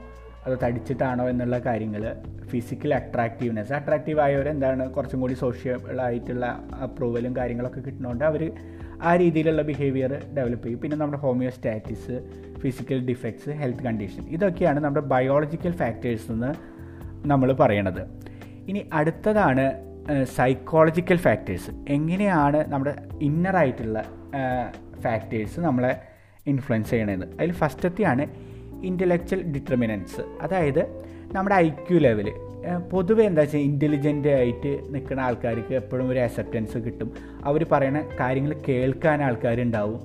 [0.45, 2.03] അത് തടിച്ചിട്ടാണോ എന്നുള്ള കാര്യങ്ങൾ
[2.51, 6.45] ഫിസിക്കൽ അട്രാക്റ്റീവ്നെസ് അട്രാക്റ്റീവ് ആയവർ എന്താണ് കുറച്ചും കൂടി സോഷ്യൽ ആയിട്ടുള്ള
[6.83, 8.43] അപ്രൂവലും കാര്യങ്ങളൊക്കെ കിട്ടുന്നതുകൊണ്ട് അവർ
[9.01, 10.79] ആ രീതിയിലുള്ള ബിഹേവിയർ ഡെവലപ്പ് ചെയ്യും.
[10.79, 12.15] പിന്നെ നമ്മുടെ homeostasis
[12.60, 16.51] physical defects health condition ഇതൊക്കെയാണ് നമ്മുടെ ബയോളജിക്കൽ ഫാക്ടേഴ്സ് എന്ന്
[17.27, 18.03] നമ്മൾ പറയണത്.
[18.67, 19.65] ഇനി അടുത്തതാണ്
[20.24, 24.05] സൈക്കോളജിക്കൽ ഫാക്ടേഴ്സ് എങ്ങനെയാണ് നമ്മുടെ ഇന്നറായിട്ടുള്ള
[25.01, 25.91] ഫാക്ടേഴ്സ് നമ്മളെ
[26.48, 27.25] ഇൻഫ്ലുവൻസ് ചെയ്യണത്?
[27.36, 28.25] അതിൽ ഫസ്റ്റത്തെയാണ്
[28.84, 30.84] ഇന്റലക്ച്വൽ ഡിറ്റർമിനൻസ് അതായത്
[31.34, 32.29] നമ്മുടെ ഐ ക്യു ലെവൽ
[32.91, 37.12] പൊതുവെ എന്താ വെച്ചാൽ ഇന്റലിജന്റ് ആയിട്ട് നിൽക്കുന്ന ആൾക്കാർക്ക് എപ്പോഴും ഒരു അക്സെപ്റ്റൻസ് കിട്ടും.
[37.44, 40.01] അവർ പറയുന്ന കാര്യങ്ങൾ കേൾക്കാൻ ആൾക്കാരുണ്ടാവും.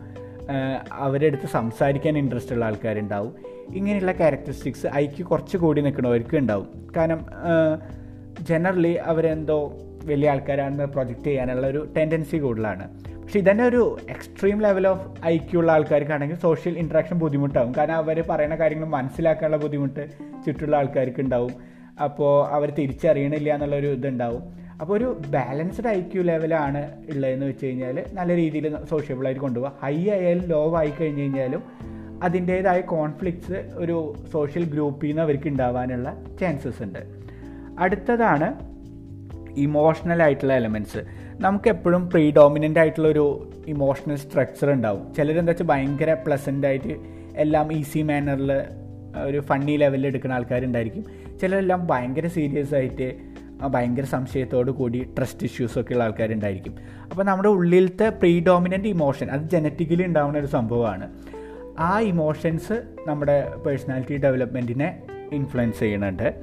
[0.93, 3.35] അവരുടെ അടുത്ത് സംസാരിക്കാൻ ഇൻട്രസ്റ്റ് ഉള്ള ആൾക്കാരുണ്ടാവും.
[3.75, 6.89] ഇങ്ങനെയുള്ള ക്യാരക്ടറിസ്റ്റിക്സ് ഐക്യു കുറച്ച് കൂടി നിൽക്കുന്നവർക്ക് ഉണ്ടാവും.
[6.97, 7.27] കാരണം
[8.41, 9.73] ജനറലി അവരെന്തോ
[10.05, 13.03] വലിയ ആൾക്കാരാണെന്ന് പ്രൊജക്റ്റ് ചെയ്യാനുള്ള ഒരു ടെൻഡൻസി കൂടുതലാണ്.
[13.23, 18.55] പക്ഷേ ഇതന്നെ ഒരു എക്സ്ട്രീം ലെവൽ ഓഫ് ഐക്യു ഉള്ള ആൾക്കാർക്കാണെങ്കിൽ സോഷ്യൽ ഇൻട്രാക്ഷൻ ബുദ്ധിമുട്ടാകും കാരണം അവർ പറയുന്ന
[18.55, 20.09] കാര്യങ്ങൾ മനസ്സിലാക്കാനുള്ള ബുദ്ധിമുട്ട്
[20.47, 21.76] ചുറ്റുള്ള ആൾക്കാർക്ക് ഉണ്ടാവും.
[22.05, 24.43] അപ്പോൾ അവർ തിരിച്ചറിയണില്ല എന്നുള്ളൊരു ഇതുണ്ടാവും.
[24.81, 30.45] അപ്പോൾ ഒരു ബാലൻസ്ഡ് ഐ ക്യു ലെവലാണ് ഉള്ളതെന്ന് വെച്ച് കഴിഞ്ഞാൽ നല്ല രീതിയിൽ സോഷ്യബിളായിട്ട് കൊണ്ടുപോകുക ഹൈ ആയാലും
[30.45, 31.63] ലോ ആയി കഴിഞ്ഞ് കഴിഞ്ഞാലും
[32.23, 36.99] അതിന്റേതായ കോൺഫ്ലിക്ട്സ് ഒരു സോഷ്യൽ ഗ്രൂപ്പിൽ നിന്ന് അവർക്ക് ഉണ്ടാവാനുള്ള ചാൻസസ് ഉണ്ട്.
[37.79, 38.49] അടുത്തതാണ്
[39.57, 40.99] ഇമോഷണൽ ആയിട്ടുള്ള എലമെന്റ്സ്
[41.41, 46.95] നമുക്കെപ്പോഴും എപ്പോഴും പ്രീഡോമിനന്റ് ആയിട്ടുള്ളൊരു ഇമോഷണൽ സ്ട്രക്ചർ ഉണ്ടാവും ചിലരെന്താ വെച്ചാൽ ഭയങ്കര പ്ലസന്റ് ആയിട്ട്
[47.37, 48.53] എല്ലാം ഈസി മാനറിൽ
[49.25, 51.05] ഒരു ഫണ്ണി ലെവലിൽ എടുക്കുന്ന ആൾക്കാരുണ്ടായിരിക്കും.
[51.41, 53.09] ചിലരെല്ലാം ഭയങ്കര സീരിയസ് ആയിട്ട്
[53.67, 56.75] ഭയങ്കര സംശയത്തോടു കൂടി ട്രസ്റ്റ് ഇഷ്യൂസൊക്കെ ഉള്ള ആൾക്കാരുണ്ടായിരിക്കും.
[57.11, 61.09] അപ്പോൾ നമ്മുടെ ഉള്ളിലത്തെ പ്രീഡോമിനന്റ് ഇമോഷൻ അത് ജനറ്റിക്കലി ഉണ്ടാവുന്ന ഒരു സംഭവമാണ്.
[61.79, 65.03] ആ ഇമോഷൻസ് നമ്മുടെ പേഴ്സണാലിറ്റി ഡെവലപ്മെന്റിനെ
[65.33, 66.35] ഇൻഫ്ലുവൻസ് ചെയ്യുന്നുണ്ട്.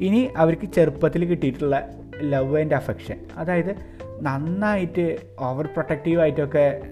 [0.00, 1.88] ഇനി അവർക്ക് ചെറുപ്പത്തിൽ കിട്ടിയിട്ടുള്ള
[2.22, 3.76] ലവ് ആൻഡ് അഫെക്ഷൻ അതായത്
[4.22, 6.82] നന്നായിട്ട് ഓവർ പ്രൊട്ടക്റ്റീവായിട്ടൊക്കെ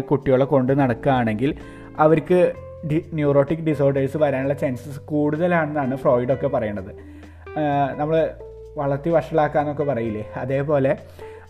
[0.00, 1.54] കുട്ടികളെ കൊണ്ട് നടക്കുകയാണെങ്കിൽ
[1.98, 2.54] അവർക്ക്
[2.86, 6.92] ഡി ന്യൂറോട്ടിക് ഡിസോർഡേഴ്സ് വരാനുള്ള ചാൻസസ് കൂടുതലാണെന്നാണ് ഫ്രോയിഡൊക്കെ പറയണത്.
[7.96, 8.30] നമ്മൾ
[8.76, 10.26] വളർത്തി വഷളാക്കാന്നൊക്കെ പറയില്ലേ?
[10.36, 10.96] അതേപോലെ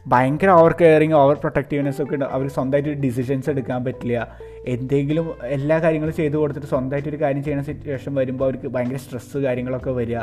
[0.06, 2.24] ഭയങ്കര ഓവർ കെയറിങ് ഓവർ പ്രൊട്ടക്റ്റീവ്നെസ് ഒക്കെ ഉണ്ട്.
[2.24, 4.36] അവർ സ്വന്തമായിട്ട് ഡിസിഷൻസ് എടുക്കാൻ പറ്റില്ല.
[4.66, 9.90] എന്തെങ്കിലും എല്ലാ കാര്യങ്ങളും ചെയ്തു കൊടുത്തിട്ട് സ്വന്തമായിട്ട് ഒരു കാര്യം ചെയ്യുന്ന സിറ്റുവേഷൻ വരുമ്പോൾ അവർക്ക് ഭയങ്കര സ്ട്രെസ്സ് കാര്യങ്ങളൊക്കെ
[9.90, 10.16] വരിക.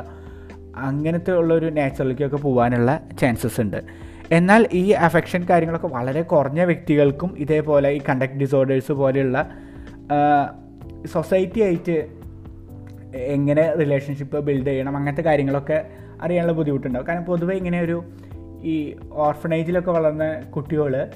[0.76, 3.84] അങ്ങനത്തെ ഉള്ളൊരു നാച്ചുറലിക്കൊക്കെ പോകാനുള്ള ചാൻസസ് ഉണ്ട്.
[4.32, 9.50] എന്നാൽ ഈ അഫെക്ഷൻ കാര്യങ്ങളൊക്കെ വളരെ കുറഞ്ഞ വ്യക്തികൾക്കും ഇതേപോലെ ഈ കണ്ടക്ട് ഡിസോർഡേഴ്സ് പോലെയുള്ള
[11.08, 12.08] സൊസൈറ്റി ആയിട്ട്
[13.16, 15.88] എങ്ങനെ റിലേഷൻഷിപ്പ് ബിൽഡ് ചെയ്യണം അങ്ങനത്തെ കാര്യങ്ങളൊക്കെ
[16.22, 17.08] അറിയാനുള്ള ബുദ്ധിമുട്ടുണ്ടാവും.
[17.08, 18.04] കാരണം പൊതുവെ ഇങ്ങനെ ഒരു
[18.64, 21.08] ഈ ഓർഫനേജിലൊക്കെ വളർന്ന കുട്ടികൾ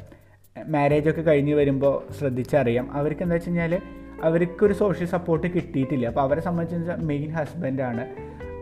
[0.67, 2.91] മാരേജൊക്കെ കഴിഞ്ഞ് വരുമ്പോൾ ശ്രദ്ധിച്ചറിയാം.
[2.91, 3.79] അവർക്ക് എന്താ വെച്ച് കഴിഞ്ഞാൽ
[4.23, 6.07] അവർക്കൊരു സോഷ്യൽ സപ്പോർട്ട് കിട്ടിയിട്ടില്ല.
[6.07, 8.07] അപ്പോൾ അവരെ സംബന്ധിച്ച് മെയിൻ ഹസ്ബൻഡാണ്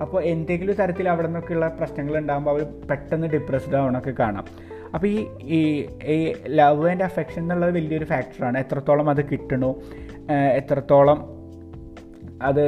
[0.01, 4.45] അപ്പോൾ എന്തെങ്കിലും തരത്തിൽ അവിടെ നിന്നൊക്കെയുള്ള പ്രശ്നങ്ങൾ ഉണ്ടാകുമ്പോൾ അവർ പെട്ടെന്ന് ഡിപ്രസ്ഡ് ആവണമൊക്കെ കാണാം.
[4.93, 9.81] അപ്പോൾ ഈ ഈ ലവ് ആൻഡ് അഫെക്ഷൻ എന്നുള്ളത് വലിയൊരു ഫാക്ടറാണ് എത്രത്തോളം അത് കിട്ടണു
[10.31, 11.19] എത്രത്തോളം
[12.41, 12.63] അത്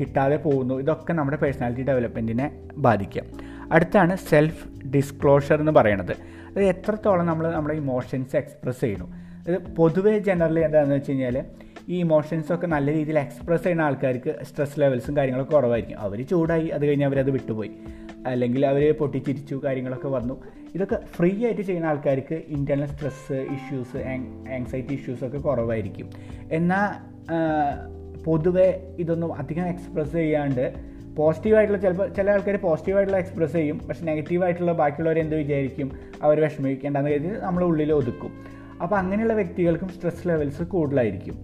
[0.00, 3.26] കിട്ടാതെ പോകുന്നു ഇതൊക്കെ നമ്മുടെ പേഴ്സണാലിറ്റി ഡെവലപ്മെന്റിനെ ബാധിക്കാം.
[3.72, 6.12] അടുത്താണ് സെൽഫ് ഡിസ്ക്ലോഷർ എന്ന് പറയുന്നത്.
[6.48, 9.06] അത് എത്രത്തോളം നമ്മൾ നമ്മുടെ ഇമോഷൻസ് എക്സ്പ്രസ് ചെയ്യണു
[9.48, 11.44] അത് പൊതുവേ ജനറലി എന്താണെന്ന് വെച്ച് കഴിഞ്ഞാൽ
[11.88, 16.00] ഈ ഇമോഷൻസൊക്കെ നല്ല രീതിയിൽ എക്സ്പ്രസ് ചെയ്യുന്ന ആൾക്കാർക്ക് സ്ട്രെസ് ലെവൽസും കാര്യങ്ങളൊക്കെ കുറവായിരിക്കും.
[16.00, 17.70] അവർ ചൂടായി അത് കഴിഞ്ഞ് അവരത് വിട്ടുപോയി.
[18.26, 20.34] അല്ലെങ്കിൽ അവർ പൊട്ടിച്ചിരിച്ചു കാര്യങ്ങളൊക്കെ വന്നു.
[20.74, 23.96] ഇതൊക്കെ ഫ്രീ ആയിട്ട് ചെയ്യുന്ന ആൾക്കാർക്ക് ഇന്റർണൽ സ്ട്രെസ്സ് ഇഷ്യൂസ്
[24.52, 26.10] ആങ്സൈറ്റി ഇഷ്യൂസൊക്കെ കുറവായിരിക്കും.
[26.52, 26.88] എന്നാൽ
[28.24, 30.74] പൊതുവെ ഇതൊന്നും അധികം എക്സ്പ്രസ് ചെയ്യാണ്ട്
[31.16, 35.92] പോസിറ്റീവായിട്ടുള്ള ചിലപ്പോൾ ചില ആൾക്കാർ പോസിറ്റീവായിട്ടുള്ള എക്സ്പ്രസ് ചെയ്യും പക്ഷെ നെഗറ്റീവായിട്ടുള്ള ബാക്കിയുള്ളവർ എന്ത് വിചാരിക്കും?
[36.22, 38.32] അവർ വിഷമിക്കേണ്ടെന്ന് കരുതി നമ്മൾ ഉള്ളിൽ ഒതുക്കും.
[38.82, 41.36] അപ്പോൾ അങ്ങനെയുള്ള വ്യക്തികൾക്കും സ്ട്രെസ് ലെവൽസ് കൂടുതലായിരിക്കും.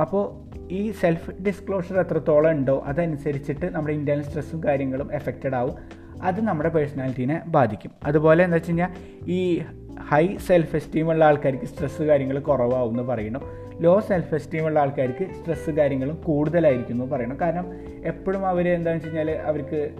[0.00, 0.24] അപ്പോൾ
[0.72, 5.76] ഈ സെൽഫ് ഡിസ്ക്ലോഷർ എത്രത്തോളം ഉണ്ടോ അതനുസരിച്ചിട്ട് നമ്മുടെ ഇന്റേർണൽ സ്ട്രെസ്സും കാര്യങ്ങളും എഫക്റ്റഡ് ആവും.
[6.22, 7.92] അത് നമ്മുടെ പേഴ്സണാലിറ്റീനെ ബാധിക്കും.
[8.04, 8.90] അതുപോലെ എന്താ വെച്ച് കഴിഞ്ഞാൽ
[9.26, 9.62] ഈ
[10.10, 13.40] ഹൈ സെൽഫ് എസ്റ്റീം ഉള്ള ആൾക്കാർക്ക് സ്ട്രെസ്സ് കാര്യങ്ങൾ കുറവാകും എന്ന് പറയുന്നു.
[13.80, 17.66] ലോ സെൽഫ് എസ്റ്റീം ഉള്ള ആൾക്കാർക്ക് സ്ട്രെസ്സ് കാര്യങ്ങളും കൂടുതലായിരിക്കും എന്ന് പറയണം കാരണം
[18.04, 19.90] എപ്പോഴും അവർ എന്താണെന്ന് വെച്ച് കഴിഞ്ഞാൽ അവർക്ക്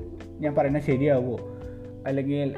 [0.41, 1.39] ഞാൻ പറയുന്നത് ശരിയാവുമോ
[2.07, 2.55] അല്ലെങ്കിൽ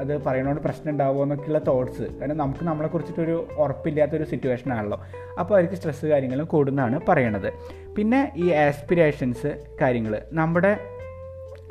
[0.00, 4.98] അത് പറയണോണ്ട് പ്രശ്നം ഉണ്ടാവുമോ എന്നൊക്കെയുള്ള തോട്ട്സ് കാരണം നമുക്ക് നമ്മളെ കുറിച്ചിട്ടൊരു ഉറപ്പില്ലാത്തൊരു സിറ്റുവേഷൻ ആണല്ലോ.
[5.38, 7.52] അപ്പോൾ അവർക്ക് സ്ട്രെസ്സ് കാര്യങ്ങളും കൂടുന്നതാണ് പറയണത്.
[7.96, 10.76] പിന്നെ ഈ ആസ്പിരേഷൻസ് കാര്യങ്ങൾ നമ്മുടെ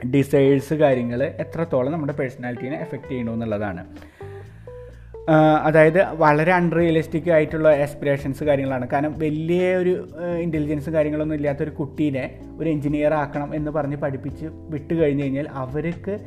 [0.07, 3.85] ഡിസൈഡ്സ് കാര്യങ്ങൾ എത്രത്തോളം നമ്മുടെ പേഴ്സണാലിറ്റീനെ എഫക്റ്റ് ചെയ്യണു എന്നുള്ളതാണ്.
[5.63, 8.87] അതായത് വളരെ അൺറിയലിസ്റ്റിക് ആയിട്ടുള്ള ആസ്പിറേഷൻസ് കാര്യങ്ങളാണ്.
[8.93, 10.07] കാരണം വലിയ ഒരു
[10.39, 16.19] ഇന്റലിജൻസും കാര്യങ്ങളൊന്നും ഇല്ലാത്തൊരു കുട്ടീനെ ഒരു എഞ്ചിനീയർ ആക്കണം എന്ന് പറഞ്ഞ് പഠിപ്പിച്ച് വിട്ട് കഴിഞ്ഞ് കഴിഞ്ഞാൽ അവർക്ക്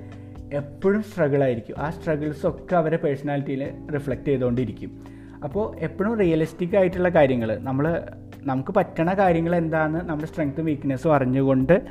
[0.52, 1.74] എപ്പോഴും സ്ട്രഗിൾ ആയിരിക്കും.
[1.78, 5.02] ആ സ്ട്രഗിൾസ് ഒക്കെ അവരെ പേഴ്സണാലിറ്റിയിൽ റിഫ്ലക്റ്റ് ചെയ്തുകൊണ്ടിരിക്കും.
[5.44, 8.02] അപ്പോൾ എപ്പോഴും റിയലിസ്റ്റിക് ആയിട്ടുള്ള കാര്യങ്ങൾ നമ്മൾ
[8.42, 11.82] നമുക്ക് പറ്റണ കാര്യങ്ങൾ എന്താണെന്ന് നമ്മുടെ സ്ട്രെങ്ത്തും വീക്ക്നെസ്സും അറിഞ്ഞുകൊണ്ട്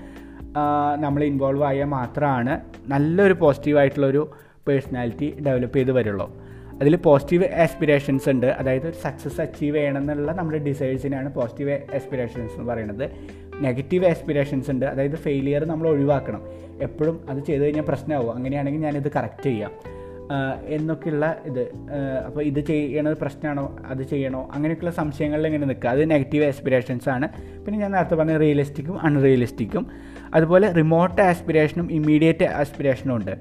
[0.99, 4.31] നമ്മൾ ഇൻവോൾവ് ആയാൽ മാത്രമാണ് നല്ലൊരു പോസിറ്റീവായിട്ടുള്ളൊരു
[4.67, 6.37] പേഴ്സണാലിറ്റി ഡെവലപ്പ് ചെയ്ത് വരുള്ളൂ.
[6.81, 8.45] അതിൽ പോസിറ്റീവ് ആസ്പിറേഷൻസ് ഉണ്ട്.
[8.45, 13.11] അതായത് ഒരു സക്സസ് അച്ചീവ് ചെയ്യണം എന്നുള്ള നമ്മുടെ ഡിസൈഡ്സിനാണ് പോസിറ്റീവ് ആസ്പിറേഷൻസ് എന്ന് പറയുന്നത്.
[13.61, 14.85] നെഗറ്റീവ് ആസ്പിറേഷൻസ് ഉണ്ട്.
[14.85, 16.41] അതായത് ഫെയിലിയർ നമ്മൾ ഒഴിവാക്കണം.
[16.81, 18.35] എപ്പോഴും അത് ചെയ്ത് കഴിഞ്ഞാൽ പ്രശ്നമാവും.
[18.35, 19.71] അങ്ങനെയാണെങ്കിൽ ഞാനിത് കറക്റ്റ് ചെയ്യാം.
[20.65, 21.71] എന്നൊക്കെയുള്ള ഇത്.
[22.25, 23.77] അപ്പോൾ ഇത് ചെയ്യണത് പ്രശ്നമാണോ?
[23.85, 24.49] അത് ചെയ്യണോ?
[24.53, 25.89] അങ്ങനെയൊക്കെയുള്ള സംശയങ്ങളിൽ ഇങ്ങനെ നിൽക്കുക.
[25.89, 27.27] അത് നെഗറ്റീവ് ആസ്പിറേഷൻസ് ആണ്.
[27.65, 29.87] പിന്നെ ഞാൻ നേരത്തെ പറഞ്ഞ റിയലിസ്റ്റിക്കും അൺറിയലിസ്റ്റിക്കും
[30.33, 33.33] അതുപോലെ റിമോട്ട് ആസ്പിറേഷനും ഇമ്മീഡിയറ്റ് ആസ്പിറേഷനും ഉണ്ട്.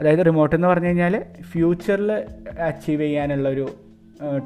[0.00, 2.10] അതായത് റിമോട്ട് എന്ന് പറഞ്ഞു കഴിഞ്ഞാൽ ഫ്യൂച്ചറിൽ
[2.58, 3.66] അച്ചീവ് ചെയ്യാനുള്ളൊരു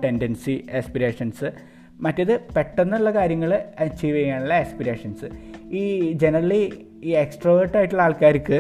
[0.05, 1.53] ടെൻഡൻസി ആസ്പിറേഷൻസ്
[2.01, 5.27] മറ്റേത് പെട്ടെന്നുള്ള കാര്യങ്ങൾ അച്ചീവ് ചെയ്യാനുള്ള ആസ്പിറേഷൻസ്
[5.73, 6.61] ഈ ജനറലി
[7.05, 8.59] ഈ എക്സ്ട്രോവേർട്ട് ആയിട്ടുള്ള ആൾക്കാർക്ക്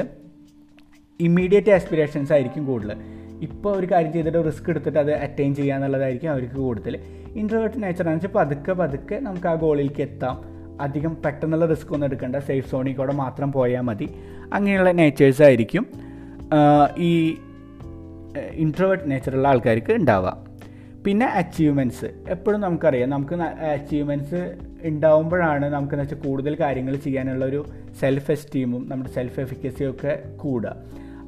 [1.21, 2.99] ഇമ്മീഡിയറ്റ് ആസ്പിറേഷൻസ് ആയിരിക്കും കൂടുതൽ
[3.41, 6.95] ഇപ്പോൾ ഒരു കാര്യം ചെയ്തിട്ട് റിസ്ക് എടുത്തിട്ട് അത് അറ്റൈൻ ചെയ്യുക എന്നുള്ളതായിരിക്കും അവർക്ക് കൂടുതൽ
[7.35, 10.56] ഇൻട്രോവേർട്ട് നേച്ചർ എന്ന് വെച്ചാൽ പതുക്കെ പതുക്കെ നമുക്ക് ആ ഗോളിലേക്ക് എത്താം.
[10.81, 12.37] അധികം പെട്ടെന്നുള്ള റിസ്ക് ഒന്നും എടുക്കേണ്ട.
[12.37, 14.09] സേഫ് സോണിൽ കൂടെ മാത്രം പോയാൽ മതി.
[14.53, 15.87] അങ്ങനെയുള്ള നേച്ചേഴ്സ് ആയിരിക്കും.
[16.99, 17.37] ഈ
[18.53, 20.47] ഇൻട്രോവേർട്ട് നേച്ചറുള്ള ആൾക്കാർക്ക് ഉണ്ടാവുക.
[21.05, 23.11] പിന്നെ അച്ചീവ്മെന്റ്സ് എപ്പോഴും നമുക്കറിയാം.
[23.11, 27.67] നമുക്ക് അച്ചീവ്മെന്റ്സ് ഉണ്ടാവുമ്പോഴാണ് നമുക്കെന്ന് വെച്ചാൽ കൂടുതൽ കാര്യങ്ങൾ ചെയ്യാനുള്ള ഒരു
[28.01, 30.77] സെൽഫ് എസ്റ്റീമും നമ്മുടെ സെൽഫ് എഫിക്കസിയും ഒക്കെ കൂടുക.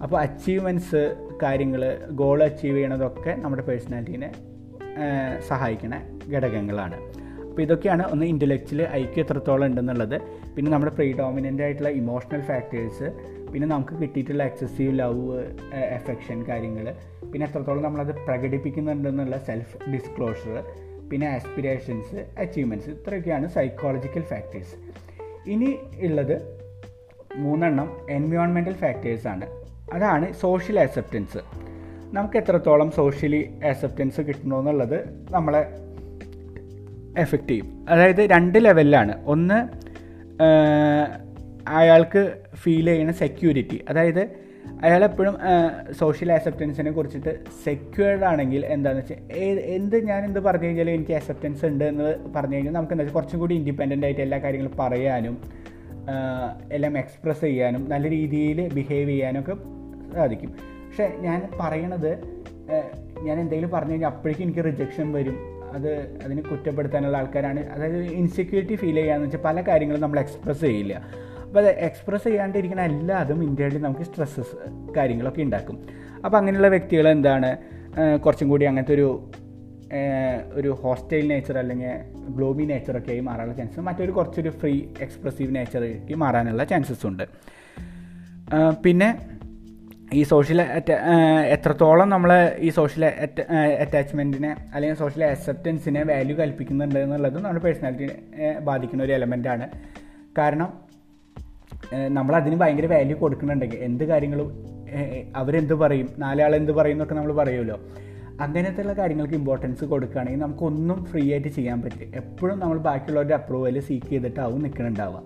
[0.03, 4.33] അപ്പോൾ അച്ചീവ്മെന്റ്സ് കാര്യങ്ങൾ ഗോൾ അച്ചീവ് ചെയ്യണതൊക്കെ നമ്മുടെ പേഴ്സണാലിറ്റീനെ
[5.49, 6.01] സഹായിക്കുന്ന
[6.33, 7.18] ഘടകങ്ങളാണ്.
[7.59, 10.14] അപ്പോൾ ഇതൊക്കെയാണ് ഒന്ന് ഇന്റലക്ച്വൽ ഐക്യം എത്രത്തോളം ഉണ്ടെന്നുള്ളത്.
[10.57, 13.07] പിന്നെ നമ്മുടെ പ്രീഡോമിനന്റ് ആയിട്ടുള്ള ഇമോഷണൽ ഫാക്ടേഴ്സ്
[13.53, 15.38] പിന്നെ നമുക്ക് കിട്ടിയിട്ടുള്ള എക്സസീവ് ലവ്
[15.97, 16.87] എഫെക്ഷൻ കാര്യങ്ങൾ
[17.33, 20.57] പിന്നെ എത്രത്തോളം നമ്മളത് പ്രകടിപ്പിക്കുന്നുണ്ടെന്നുള്ള സെൽഫ് ഡിസ്ക്ലോഷർ
[21.11, 24.77] പിന്നെ ആസ്പിരേഷൻസ് അച്ചീവ്മെന്റ്സ് ഇത്രയൊക്കെയാണ് സൈക്കോളജിക്കൽ ഫാക്ടേഴ്സ്
[25.47, 26.37] ഇനി ഉള്ളത്
[27.37, 29.49] മൂന്നെണ്ണം എൻവയോൺമെന്റൽ ഫാക്ടേഴ്സാണ്
[29.92, 31.42] അതാണ് സോഷ്യൽ ആക്സെപ്റ്റൻസ്
[32.12, 34.99] നമുക്ക് എത്രത്തോളം സോഷ്യലി ആക്സെപ്റ്റൻസ് കിട്ടണമെന്നുള്ളത്
[35.31, 35.64] നമ്മളെ
[37.25, 39.59] എഫക്റ്റ് ചെയ്യും അതായത് രണ്ട് ലെവലിലാണ് ഒന്ന്
[41.79, 42.23] അയാൾക്ക്
[42.63, 44.23] ഫീൽ ചെയ്യുന്ന സെക്യൂരിറ്റി അതായത്
[44.85, 45.35] അയാൾ എപ്പോഴും
[46.01, 47.33] സോഷ്യൽ ആക്സെപ്റ്റൻസിനെ കുറിച്ചിട്ട്
[47.65, 52.05] സെക്യൂർഡ് ആണെങ്കിൽ എന്താണെന്ന് വെച്ചാൽ എന്ത് ഞാൻ എന്ത് പറഞ്ഞു കഴിഞ്ഞാലും എനിക്ക് ആക്സെപ്റ്റൻസ് ഉണ്ട് എന്ന്
[52.37, 55.37] പറഞ്ഞു കഴിഞ്ഞാൽ നമുക്ക് എന്താ വെച്ചാൽ കുറച്ചും കൂടി ഇൻഡിപെൻഡന്റ് ആയിട്ട് എല്ലാ കാര്യങ്ങളും പറയാനും
[56.77, 59.55] എല്ലാം എക്സ്പ്രസ് ചെയ്യാനും നല്ല രീതിയിൽ ബിഹേവ് ചെയ്യാനും ഒക്കെ
[60.15, 60.51] സാധിക്കും.
[60.89, 62.11] പക്ഷേ ഞാൻ പറയണത്
[63.27, 65.37] ഞാൻ എന്തെങ്കിലും പറഞ്ഞു കഴിഞ്ഞാൽ അപ്പോഴേക്കും എനിക്ക് റിജക്ഷൻ വരും.
[65.73, 67.61] അത് അതിനെ കുറ്റപ്പെടുത്താനുള്ള ആൾക്കാരാണ്.
[67.71, 70.95] അതായത് ഇൻസെക്യൂരിറ്റി ഫീൽ ചെയ്യുകയെന്ന് വെച്ചാൽ പല കാര്യങ്ങളും നമ്മൾ എക്സ്പ്രസ് ചെയ്യില്ല.
[71.47, 74.57] അപ്പോൾ അത് എക്സ്പ്രസ് ചെയ്യാണ്ടിരിക്കുന്ന എല്ലാതും ഇന്ത്യയിൽ നമുക്ക് സ്ട്രെസ്സസ്
[74.97, 75.77] കാര്യങ്ങളൊക്കെ ഉണ്ടാക്കും
[76.25, 77.57] അപ്പോൾ അങ്ങനെയുള്ള വ്യക്തികൾ എന്താണ്?
[78.25, 79.31] കുറച്ചും കൂടി അങ്ങനത്തെ ഒരു
[80.55, 81.91] ഒരു ഹോസ്റ്റൈൽ നേച്ചർ അല്ലെങ്കിൽ
[82.29, 87.23] ഗ്ലോബി നേച്ചറൊക്കെ ആയി മാറാനുള്ള ചാൻസ് മറ്റൊരു കുറച്ചൊരു ഫ്രീ എക്സ്പ്രസീവ് നേച്ചറേക്ക് മാറാനുള്ള ചാൻസസ് ഉണ്ട്.
[88.85, 89.38] പിന്നെ
[90.16, 90.61] ഈ സോഷ്യൽ
[91.55, 93.05] എത്രത്തോളം നമ്മൾ ഈ സോഷ്യൽ
[93.83, 98.16] അറ്റാച്ച്മെന്റിനെ അല്ലെങ്കിൽ സോഷ്യൽ അക്സെപ്റ്റൻസിനെ വാല്യൂ കൽപ്പിക്കുന്നുണ്ട് എന്നുള്ളത് നമ്മുടെ പേഴ്സണാലിറ്റിനെ
[98.61, 99.66] ബാധിക്കുന്ന ഒരു എലമെന്റാണ്
[100.38, 100.68] കാരണം
[102.09, 104.49] നമ്മൾ അതിന് ഭയങ്കര വാല്യൂ കൊടുക്കുന്നുണ്ടെങ്കിൽ എന്ത് കാര്യങ്ങളും
[105.37, 106.09] അവരെന്ത് പറയും?
[106.18, 107.77] നാലാൾ എന്ത് പറയും എന്നൊക്കെ നമ്മൾ പറയുമല്ലോ.
[108.40, 114.62] അങ്ങനത്തെയുള്ള കാര്യങ്ങൾക്ക് ഇമ്പോർട്ടൻസ് കൊടുക്കുകയാണെങ്കിൽ നമുക്കൊന്നും ഫ്രീ ആയിട്ട് ചെയ്യാൻ പറ്റും എപ്പോഴും നമ്മൾ ബാക്കിയുള്ളവരുടെ അപ്രൂവൽ സീക്ക് ചെയ്തിട്ടാവും
[114.62, 115.23] നിൽക്കുന്നുണ്ടാവുക.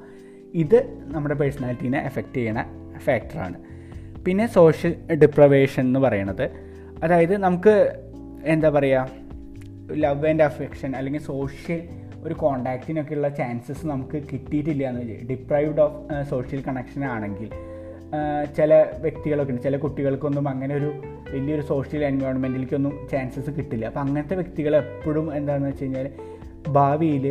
[0.54, 0.78] ഇത്
[1.14, 2.62] നമ്മുടെ പേഴ്സണാലിറ്റീനെ എഫക്റ്റ് ചെയ്യണ
[2.98, 3.71] ഫാക്ടറാണ്
[4.26, 6.50] പിന്നെ സോഷ്യൽ ഡിപ്രവേഷൻ എന്ന് പറയണത്.
[7.04, 7.92] അതായത് നമുക്ക്
[8.44, 9.08] എന്താ പറയുക
[9.92, 11.82] ലവ് ആൻഡ് അഫെക്ഷൻ അല്ലെങ്കിൽ സോഷ്യൽ
[12.22, 17.50] ഒരു കോണ്ടാക്റ്റിനൊക്കെയുള്ള ചാൻസസ് നമുക്ക് കിട്ടിയിട്ടില്ല എന്ന് വെച്ചാൽ ഡിപ്രൈവ്ഡ് ഓഫ് സോഷ്യൽ കണക്ഷൻ ആണെങ്കിൽ
[18.56, 19.62] ചില വ്യക്തികളൊക്കെ ഉണ്ട്.
[19.62, 20.88] ചില കുട്ടികൾക്കൊന്നും അങ്ങനെ ഒരു
[21.30, 23.86] വലിയൊരു സോഷ്യൽ എൻവയോൺമെന്റിലേക്കൊന്നും ചാൻസസ് കിട്ടില്ല.
[23.86, 26.10] അപ്പോൾ അങ്ങനത്തെ വ്യക്തികൾ എപ്പോഴും എന്താണെന്ന് വെച്ച് കഴിഞ്ഞാൽ
[26.68, 27.26] ഭാവിയിൽ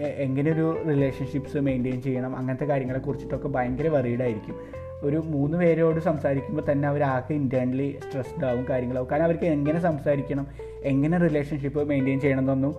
[0.00, 6.88] എങ്ങനെ ഒരു റിലേഷൻഷിപ്സ് മെയിന്റെയിൻ ചെയ്യണം അങ്ങനത്തെ കാര്യങ്ങളെ കുറിച്ചിട്ടൊക്കെ ഭയങ്കര വറീഡായിരിക്കും ഒരു മൂന്ന് പേരോട് സംസാരിക്കുമ്പോൾ തന്നെ
[6.88, 9.08] അവരാകെ ആകെ ഇന്റേർണലി സ്ട്രെസ്ഡ് ആവും കാര്യങ്ങളാവും.
[9.10, 10.46] കാരണം അവർക്ക് എങ്ങനെ സംസാരിക്കണം
[10.82, 12.74] എങ്ങനെ റിലേഷൻഷിപ്പ് മെയിന്റെയിൻ ചെയ്യണം എന്നൊന്നും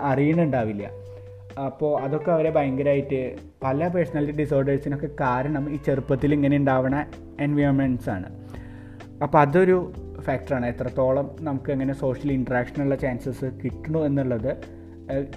[0.00, 0.84] അറിയണുണ്ടാവില്ല
[1.66, 6.94] അപ്പോൾ അതൊക്കെ അവരെ ഭയങ്കരമായിട്ട് പല പേഴ്സണാലിറ്റി ഡിസോർഡേഴ്സിനൊക്കെ കാരണം ഈ ചെറുപ്പത്തിൽ ഇങ്ങനെ ഉണ്ടാവണ
[8.10, 8.28] ആണ്.
[9.22, 14.52] അപ്പോൾ അതൊരു ഫാക്ടറാണ് എത്രത്തോളം നമുക്ക് എങ്ങനെ സോഷ്യൽ ഇൻട്രാക്ഷനുള്ള ചാൻസസ് കിട്ടണു എന്നുള്ളത്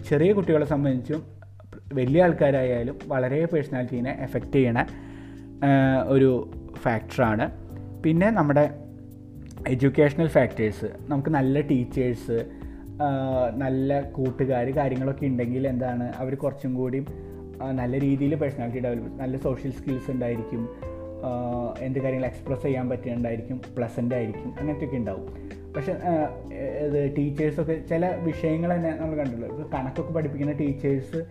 [0.10, 1.22] ചെറിയ കുട്ടികളെ സംബന്ധിച്ചും
[1.94, 4.80] വലിയ ആൾക്കാരായാലും വളരെ പേഴ്സണാലിറ്റീനെ എഫക്റ്റ് ചെയ്യണ
[6.08, 7.46] ഒരു ഫാക്ടറാണ്
[8.04, 8.70] പിന്നെ നമ്മുടെ
[9.68, 12.46] എഡ്യൂക്കേഷണൽ ഫാക്ടേഴ്സ് നമുക്ക് നല്ല ടീച്ചേഴ്സ്
[13.56, 17.06] നല്ല കൂട്ടുകാർ കാര്യങ്ങളൊക്കെ ഉണ്ടെങ്കിൽ എന്താണ് അവർ കുറച്ചും കൂടി
[17.72, 20.70] നല്ല രീതിയിൽ പേഴ്സണാലിറ്റി ഡെവലപ്പ് നല്ല സോഷ്യൽ സ്കിൽസ് ഉണ്ടായിരിക്കും.
[21.80, 25.28] എന്ത് കാര്യങ്ങൾ എക്സ്പ്രസ് ചെയ്യാൻ പറ്റുന്നുണ്ടായിരിക്കും പ്ലസന്റ് ആയിരിക്കും അങ്ങനത്തെയൊക്കെ ഉണ്ടാവും.
[25.76, 25.92] പക്ഷെ
[26.86, 31.22] ഇത് ടീച്ചേഴ്സൊക്കെ ചില വിഷയങ്ങൾ തന്നെ നമ്മൾ കണ്ടുള്ളൂ ഇപ്പോൾ കണക്കൊക്കെ പഠിപ്പിക്കുന്ന ടീച്ചേഴ്സ്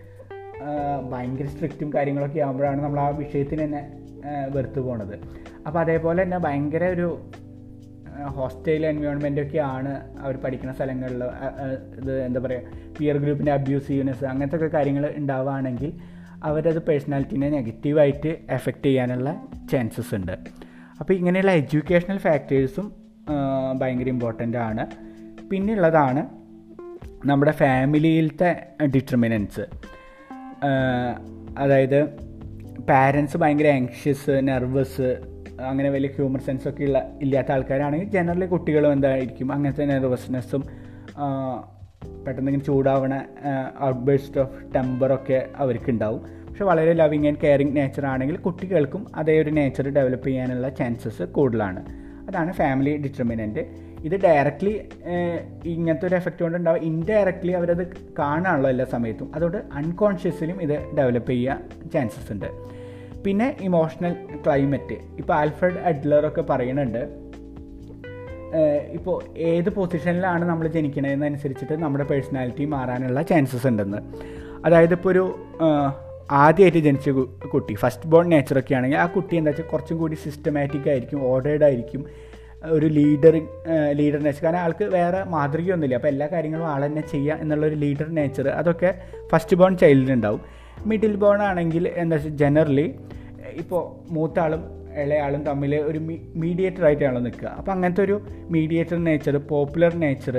[1.11, 4.02] ഭയങ്കര സ്ട്രിക്റ്റും കാര്യങ്ങളൊക്കെ ആകുമ്പോഴാണ് നമ്മൾ ആ വിഷയത്തിന് തന്നെ
[4.49, 5.15] വെറുത്തു പോണത്.
[5.67, 7.07] അപ്പോൾ അതേപോലെ തന്നെ ഭയങ്കര ഒരു
[8.35, 11.23] ഹോസ്റ്റൈൽ എൻവയോൺമെന്റൊക്കെ ആണ് അവർ പഠിക്കുന്ന സ്ഥലങ്ങളിൽ
[11.97, 12.61] ഇത് എന്താ പറയുക
[12.99, 15.93] പിയർ ഗ്രൂപ്പിന്റെ അബ്യൂസീവ്നെസ് അങ്ങനത്തെ ഒക്കെ കാര്യങ്ങൾ ഉണ്ടാവുകയാണെങ്കിൽ
[16.43, 19.29] അവരത് പേഴ്സണാലിറ്റീനെ നെഗറ്റീവായിട്ട് എഫക്റ്റ് ചെയ്യാനുള്ള
[19.71, 20.35] ചാൻസസ് ഉണ്ട്.
[20.99, 22.87] അപ്പോൾ ഇങ്ങനെയുള്ള എഡ്യൂക്കേഷണൽ ഫാക്ടേഴ്സും
[23.79, 24.85] ഭയങ്കര ഇമ്പോർട്ടന്റ് ആണ്.
[25.51, 26.23] പിന്നെയുള്ളതാണ്
[27.25, 28.49] നമ്മുടെ ഫാമിലിയിലത്തെ
[28.85, 29.65] ഡിറ്റർമിനൻസ്
[31.59, 31.99] അതായത്
[32.89, 35.21] പാരൻസ് ഭയങ്കര ആങ്ഷ്യസ് നെർവസ്
[35.61, 40.63] അങ്ങനെ വലിയ ഹ്യൂമർ സെൻസ് ഒക്കെ ഉള്ള ഇല്ലാത്ത ആൾക്കാരാണെങ്കിൽ ജനറലി കുട്ടികളും എന്തായിരിക്കും അങ്ങനത്തെ നെർവസ്നെസ്സും
[42.25, 43.25] പെട്ടെന്ന് ഇങ്ങനെ ചൂടാവണ
[43.83, 49.41] ഔട്ട് ബേസ്റ്റ് ഓഫ് ടെമ്പറൊക്കെ അവർക്ക് ഉണ്ടാവും പക്ഷെ വളരെ ലവിങ് ആൻഡ് കെയറിങ് നേച്ചർ ആണെങ്കിൽ കുട്ടികൾക്കും അതേ
[49.41, 51.85] ഒരു നേച്ചർ ഡെവലപ്പ് ചെയ്യാനുള്ള ചാൻസസ് കൂടുതലാണ്.
[52.27, 54.73] അതാണ് ഫാമിലി ഡിറ്റർമിനന്റ് ഇത് ഡയറക്റ്റ്ലി
[55.65, 57.83] ഇങ്ങനത്തെ ഒരു എഫക്റ്റ് കൊണ്ട് ഇൻഡയറക്റ്റ്ലി അവരത്
[58.19, 59.27] കാണാനുള്ള എല്ലാ സമയത്തും.
[59.35, 61.59] അതുകൊണ്ട് അൺകോൺഷ്യസിലും ഇത് ഡെവലപ്പ് ചെയ്യാൻ
[61.93, 62.49] ചാൻസസ് ഉണ്ട്.
[63.25, 64.13] പിന്നെ ഇമോഷണൽ
[64.45, 67.03] ക്ലൈമറ്റ് ഇപ്പോൾ ആൽഫ്രഡ് അഡ്ലറൊക്കെ പറയുന്നുണ്ട്
[68.97, 73.99] ഇപ്പോൾ ഏത് പൊസിഷനിലാണ് നമ്മൾ ജനിക്കണതെന്നനുസരിച്ചിട്ട് നമ്മുടെ പേഴ്സണാലിറ്റി മാറാനുള്ള ചാൻസസ് ഉണ്ടെന്ന്.
[74.65, 75.23] അതായത് ഇപ്പോൾ ഒരു
[76.31, 77.09] ആദ്യമായിട്ട് ജനിച്ച
[77.53, 82.03] കുട്ടി ഫസ്റ്റ് ബോൺ നേച്ചറൊക്കെ ആണെങ്കിൽ ആ കുട്ടി എന്താ വെച്ചാൽ കുറച്ചും കൂടി സിസ്റ്റമാറ്റിക് ആയിരിക്കും ഓർഡേഡ് ആയിരിക്കും.
[82.75, 83.35] ഒരു ലീഡർ
[83.99, 85.95] ലീഡർ നേച്ചർ കാരണം ആൾക്ക് വേറെ മാതൃകയൊന്നുമില്ല.
[85.99, 88.91] അപ്പോൾ എല്ലാ കാര്യങ്ങളും ആൾ തന്നെ ചെയ്യുക എന്നുള്ളൊരു ലീഡർ നേച്ചർ അതൊക്കെ
[89.31, 90.41] ഫസ്റ്റ് ബോൺ ചൈൽഡിനുണ്ടാവും
[90.91, 92.87] മിഡിൽ ബോൺ ആണെങ്കിൽ എന്താ വെച്ചാൽ ജനറലി
[93.63, 93.83] ഇപ്പോൾ
[94.15, 94.63] മൂത്താളും
[95.03, 95.99] ഇളയാളും തമ്മിൽ ഒരു
[96.43, 97.49] മീഡിയേറ്റർ ആയിട്ടാണ് നിൽക്കുക.
[97.59, 98.15] അപ്പോൾ അങ്ങനത്തെ ഒരു
[98.55, 100.37] മീഡിയേറ്റർ നേച്ചർ പോപ്പുലർ നേച്ചർ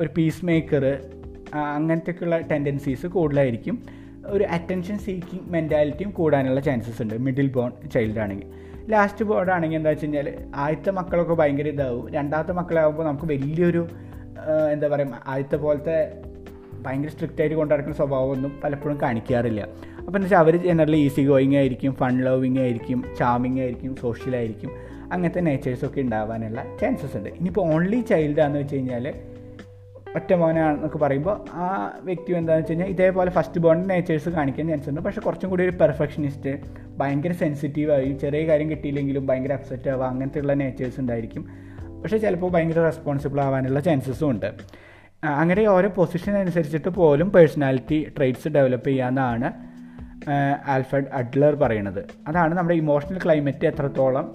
[0.00, 0.84] ഒരു പീസ് മേക്കർ
[1.76, 3.76] അങ്ങനത്തെയൊക്കെയുള്ള ടെൻഡൻസീസ് കൂടുതലായിരിക്കും.
[4.34, 8.48] ഒരു അറ്റൻഷൻ സീക്കിംഗ് മെന്റാലിറ്റിയും കൂടാനുള്ള ചാൻസസ് ഉണ്ട് മിഡിൽ ബോൺ ചൈൽഡ് ആണെങ്കിൽ.
[8.92, 12.04] ലാസ്റ്റ് ബോർഡാണെങ്കിൽ എന്താ വെച്ച് കഴിഞ്ഞാൽ ആദ്യത്തെ മക്കളൊക്കെ ഭയങ്കര ഇതാവും.
[12.16, 13.82] രണ്ടാമത്തെ മക്കളാകുമ്പോൾ നമുക്ക് വലിയൊരു
[14.74, 15.96] എന്താ പറയുക ആദ്യത്തെ പോലത്തെ
[16.84, 19.60] ഭയങ്കര സ്ട്രിക്റ്റ് ആയിട്ട് കൊണ്ടുനടക്കുന്ന സ്വഭാവമൊന്നും പലപ്പോഴും കാണിക്കാറില്ല.
[19.98, 24.72] അപ്പോൾ എന്താ വെച്ചാൽ അവർ ജനറലി ഈസി ഗോയിങ് ആയിരിക്കും ഫൺ ലവിങ് ആയിരിക്കും ചാമിങ് ആയിരിക്കും സോഷ്യലായിരിക്കും
[25.12, 27.30] അങ്ങനത്തെ നേച്ചേഴ്സൊക്കെ ഉണ്ടാവാനുള്ള ചാൻസസ് ഉണ്ട്.
[27.38, 29.06] ഇനിയിപ്പോൾ ഓൺലി ചൈൽഡാന്ന് വെച്ച് കഴിഞ്ഞാൽ
[30.18, 31.64] ഒറ്റ മോനാണെന്നൊക്കെ പറയുമ്പോൾ ആ
[32.08, 35.00] വ്യക്തി എന്താണെന്ന് വെച്ച് കഴിഞ്ഞാൽ ഇതേപോലെ ഫസ്റ്റ് ബോൺ നേച്ചേഴ്സ് കാണിക്കാൻ ചാൻസ് ഉണ്ട്.
[35.06, 36.52] പക്ഷേ കുറച്ചും കൂടി ഒരു പെർഫെക്ഷനിസ്റ്റ്
[36.98, 41.48] ഭയങ്കര സെൻസിറ്റീവായി ചെറിയ കാര്യം കിട്ടിയില്ലെങ്കിലും ഭയങ്കര അപ്സെറ്റ് ആവുക അങ്ങനത്തെ ഉള്ള നേച്ചേഴ്സ് ഉണ്ടായിരിക്കും.
[42.02, 44.52] പക്ഷേ ചിലപ്പോൾ ഭയങ്കര റെസ്പോൺസിബിൾ ആവാനുള്ള ചാൻസസും ഉണ്ട്.
[45.24, 49.52] അങ്ങനെ ഓരോ പൊസിഷൻ അനുസരിച്ചിട്ട് പോലും പേഴ്സണാലിറ്റി ട്രേറ്റ്സ് ഡെവലപ്പ് ചെയ്യാമെന്നാണ്
[50.66, 52.04] ആൽഫ്രഡ് അഡ്ലർ പറയുന്നത്.
[52.28, 54.32] അതാണ് നമ്മുടെ ഇമോഷണൽ ക്ലൈമറ്റ് എത്രത്തോളം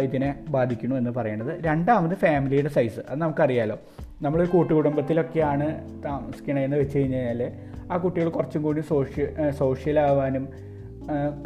[0.00, 1.64] ഇതിനെ ബാധിക്കുന്നു എന്ന് പറയുന്നത്.
[1.64, 3.78] രണ്ടാമത് ഫാമിലിയുടെ സൈസ് അത് നമുക്കറിയാലോ.
[4.22, 5.66] നമ്മൾ കൂട്ടുകുടുംബത്തിലൊക്കെയാണ്
[6.04, 7.52] താമസിക്കണതെന്ന് വെച്ച് കഴിഞ്ഞാൽ
[7.92, 10.48] ആ കുട്ടികൾ കുറച്ചും കൂടി സോഷ്യ സോഷ്യലാവാനും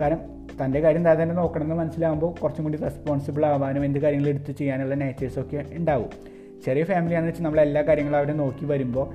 [0.00, 0.20] കാരണം
[0.60, 5.64] തന്റെ കാര്യം താൻ തന്നെ നോക്കണമെന്ന് മനസ്സിലാകുമ്പോൾ കുറച്ചും കൂടി റെസ്പോൺസിബിൾ ആവാനും എന്ത് കാര്യങ്ങൾ എടുത്ത് ചെയ്യാനുള്ള നേച്ചേഴ്സൊക്കെ
[5.72, 6.10] ഉണ്ടാവും.
[6.66, 9.06] ചെറിയ ഫാമിലിയാണെന്ന് വെച്ചാൽ നമ്മൾ എല്ലാ കാര്യങ്ങളും അവരെ നോക്കി വരുമ്പോൾ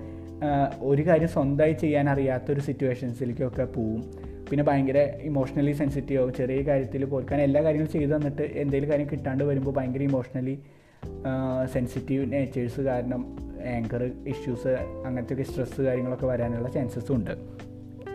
[0.80, 4.04] ഒരു കാര്യം സ്വന്തമായി ചെയ്യാൻ അറിയാത്തൊരു സിറ്റുവേഷൻസിലേക്കൊക്കെ പോവും.
[4.50, 6.34] പിന്നെ ഭയങ്കര ഇമോഷണലി സെൻസിറ്റീവ് ആവും.
[6.34, 10.60] ചെറിയ കാര്യത്തിൽ പോലും കാരണം എല്ലാ കാര്യങ്ങളും ചെയ്തു തന്നിട്ട് എന്തെങ്കിലും കാര്യം കിട്ടാണ്ട് വരുമ്പോൾ ഭയങ്കര ഇമോഷണലി
[11.74, 13.38] സെൻസിറ്റീവ് നേച്ചേഴ്സ് കാരണം
[13.76, 14.68] ആങ്കർ ഇഷ്യൂസ്
[15.06, 17.32] അങ്ങനത്തെയൊക്കെ സ്ട്രെസ്സ് കാര്യങ്ങളൊക്കെ വരാനുള്ള ചാൻസസ് ഉണ്ട്.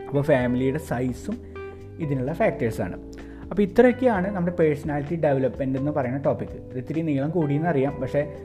[0.09, 1.54] അപ്പോൾ ഫാമിലിയുടെ സൈസും
[1.99, 2.97] ഇതിനുള്ള ഫാക്ടേഴ്സാണ്
[3.51, 8.01] അപ്പോൾ ഇത്രയൊക്കെയാണ് നമ്മുടെ പേഴ്സണാലിറ്റി ഡെവലപ്മെന്റ് എന്ന് പറയുന്ന ടോപ്പിക് ഇത് ഇത്തിരി നീളം കൂടിയെന്ന് അറിയാം.
[8.03, 8.37] പക്ഷേ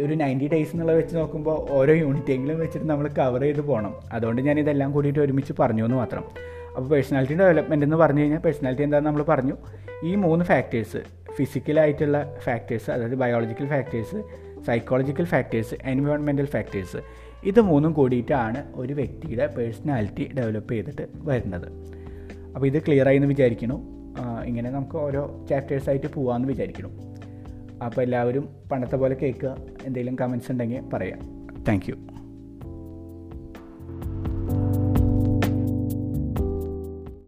[0.00, 4.58] ഒരു നയന്റി ഡേയ്സ് എന്നുള്ളത് വെച്ച് നോക്കുമ്പോൾ ഓരോ യൂണിറ്റെങ്കിലും വെച്ചിട്ട് നമ്മൾ കവർ ചെയ്ത് പോകണം അതുകൊണ്ട് ഞാൻ
[4.58, 6.24] ഇതെല്ലാം കൂടിയിട്ട് ഒരുമിച്ച് പറഞ്ഞു എന്ന് മാത്രം.
[6.76, 9.56] അപ്പോൾ പേഴ്സണാലിറ്റി ഡെവലപ്മെന്റ് എന്ന് പറഞ്ഞു കഴിഞ്ഞാൽ പേഴ്സണാലിറ്റി എന്താണെന്ന് നമ്മൾ പറഞ്ഞു.
[10.04, 11.02] ഈ മൂന്ന് ഫാക്ടേഴ്സ്
[11.36, 14.22] ഫിസിക്കലായിട്ടുള്ള ഫാക്ടേഴ്സ് അതായത് ബയോളജിക്കൽ ഫാക്ടേഴ്സ്
[14.66, 16.96] സൈക്കോളജിക്കൽ ഫാക്ടേഴ്സ് എൻവയോൺമെന്റൽ ഫാക്ടേഴ്സ്
[17.44, 22.01] ഇത് മൂന്നും കൂടിയിട്ടാണ് ഒരു വ്യക്തിയുടെ പേഴ്സണാലിറ്റി ഡെവലപ്പ് ചെയ്തിട്ട് വരുന്നത്.
[22.54, 23.76] അപ്പോൾ ഇത് ക്ലിയർ ആയി എന്ന് വിചാരിക്കുന്നു.
[24.46, 26.90] ഇങ്ങനെ നമുക്ക് ഓരോ ചാപ്റ്റേഴ്സായിട്ട് പോകാമെന്ന് വിചാരിക്കണം
[27.84, 29.56] അപ്പോൾ എല്ലാവരും പണ്ടത്തെ പോലെ കേൾക്കുക.
[29.84, 31.20] എന്തെങ്കിലും കമൻസ് ഉണ്ടെങ്കിൽ പറയാം.
[31.68, 31.86] താങ്ക്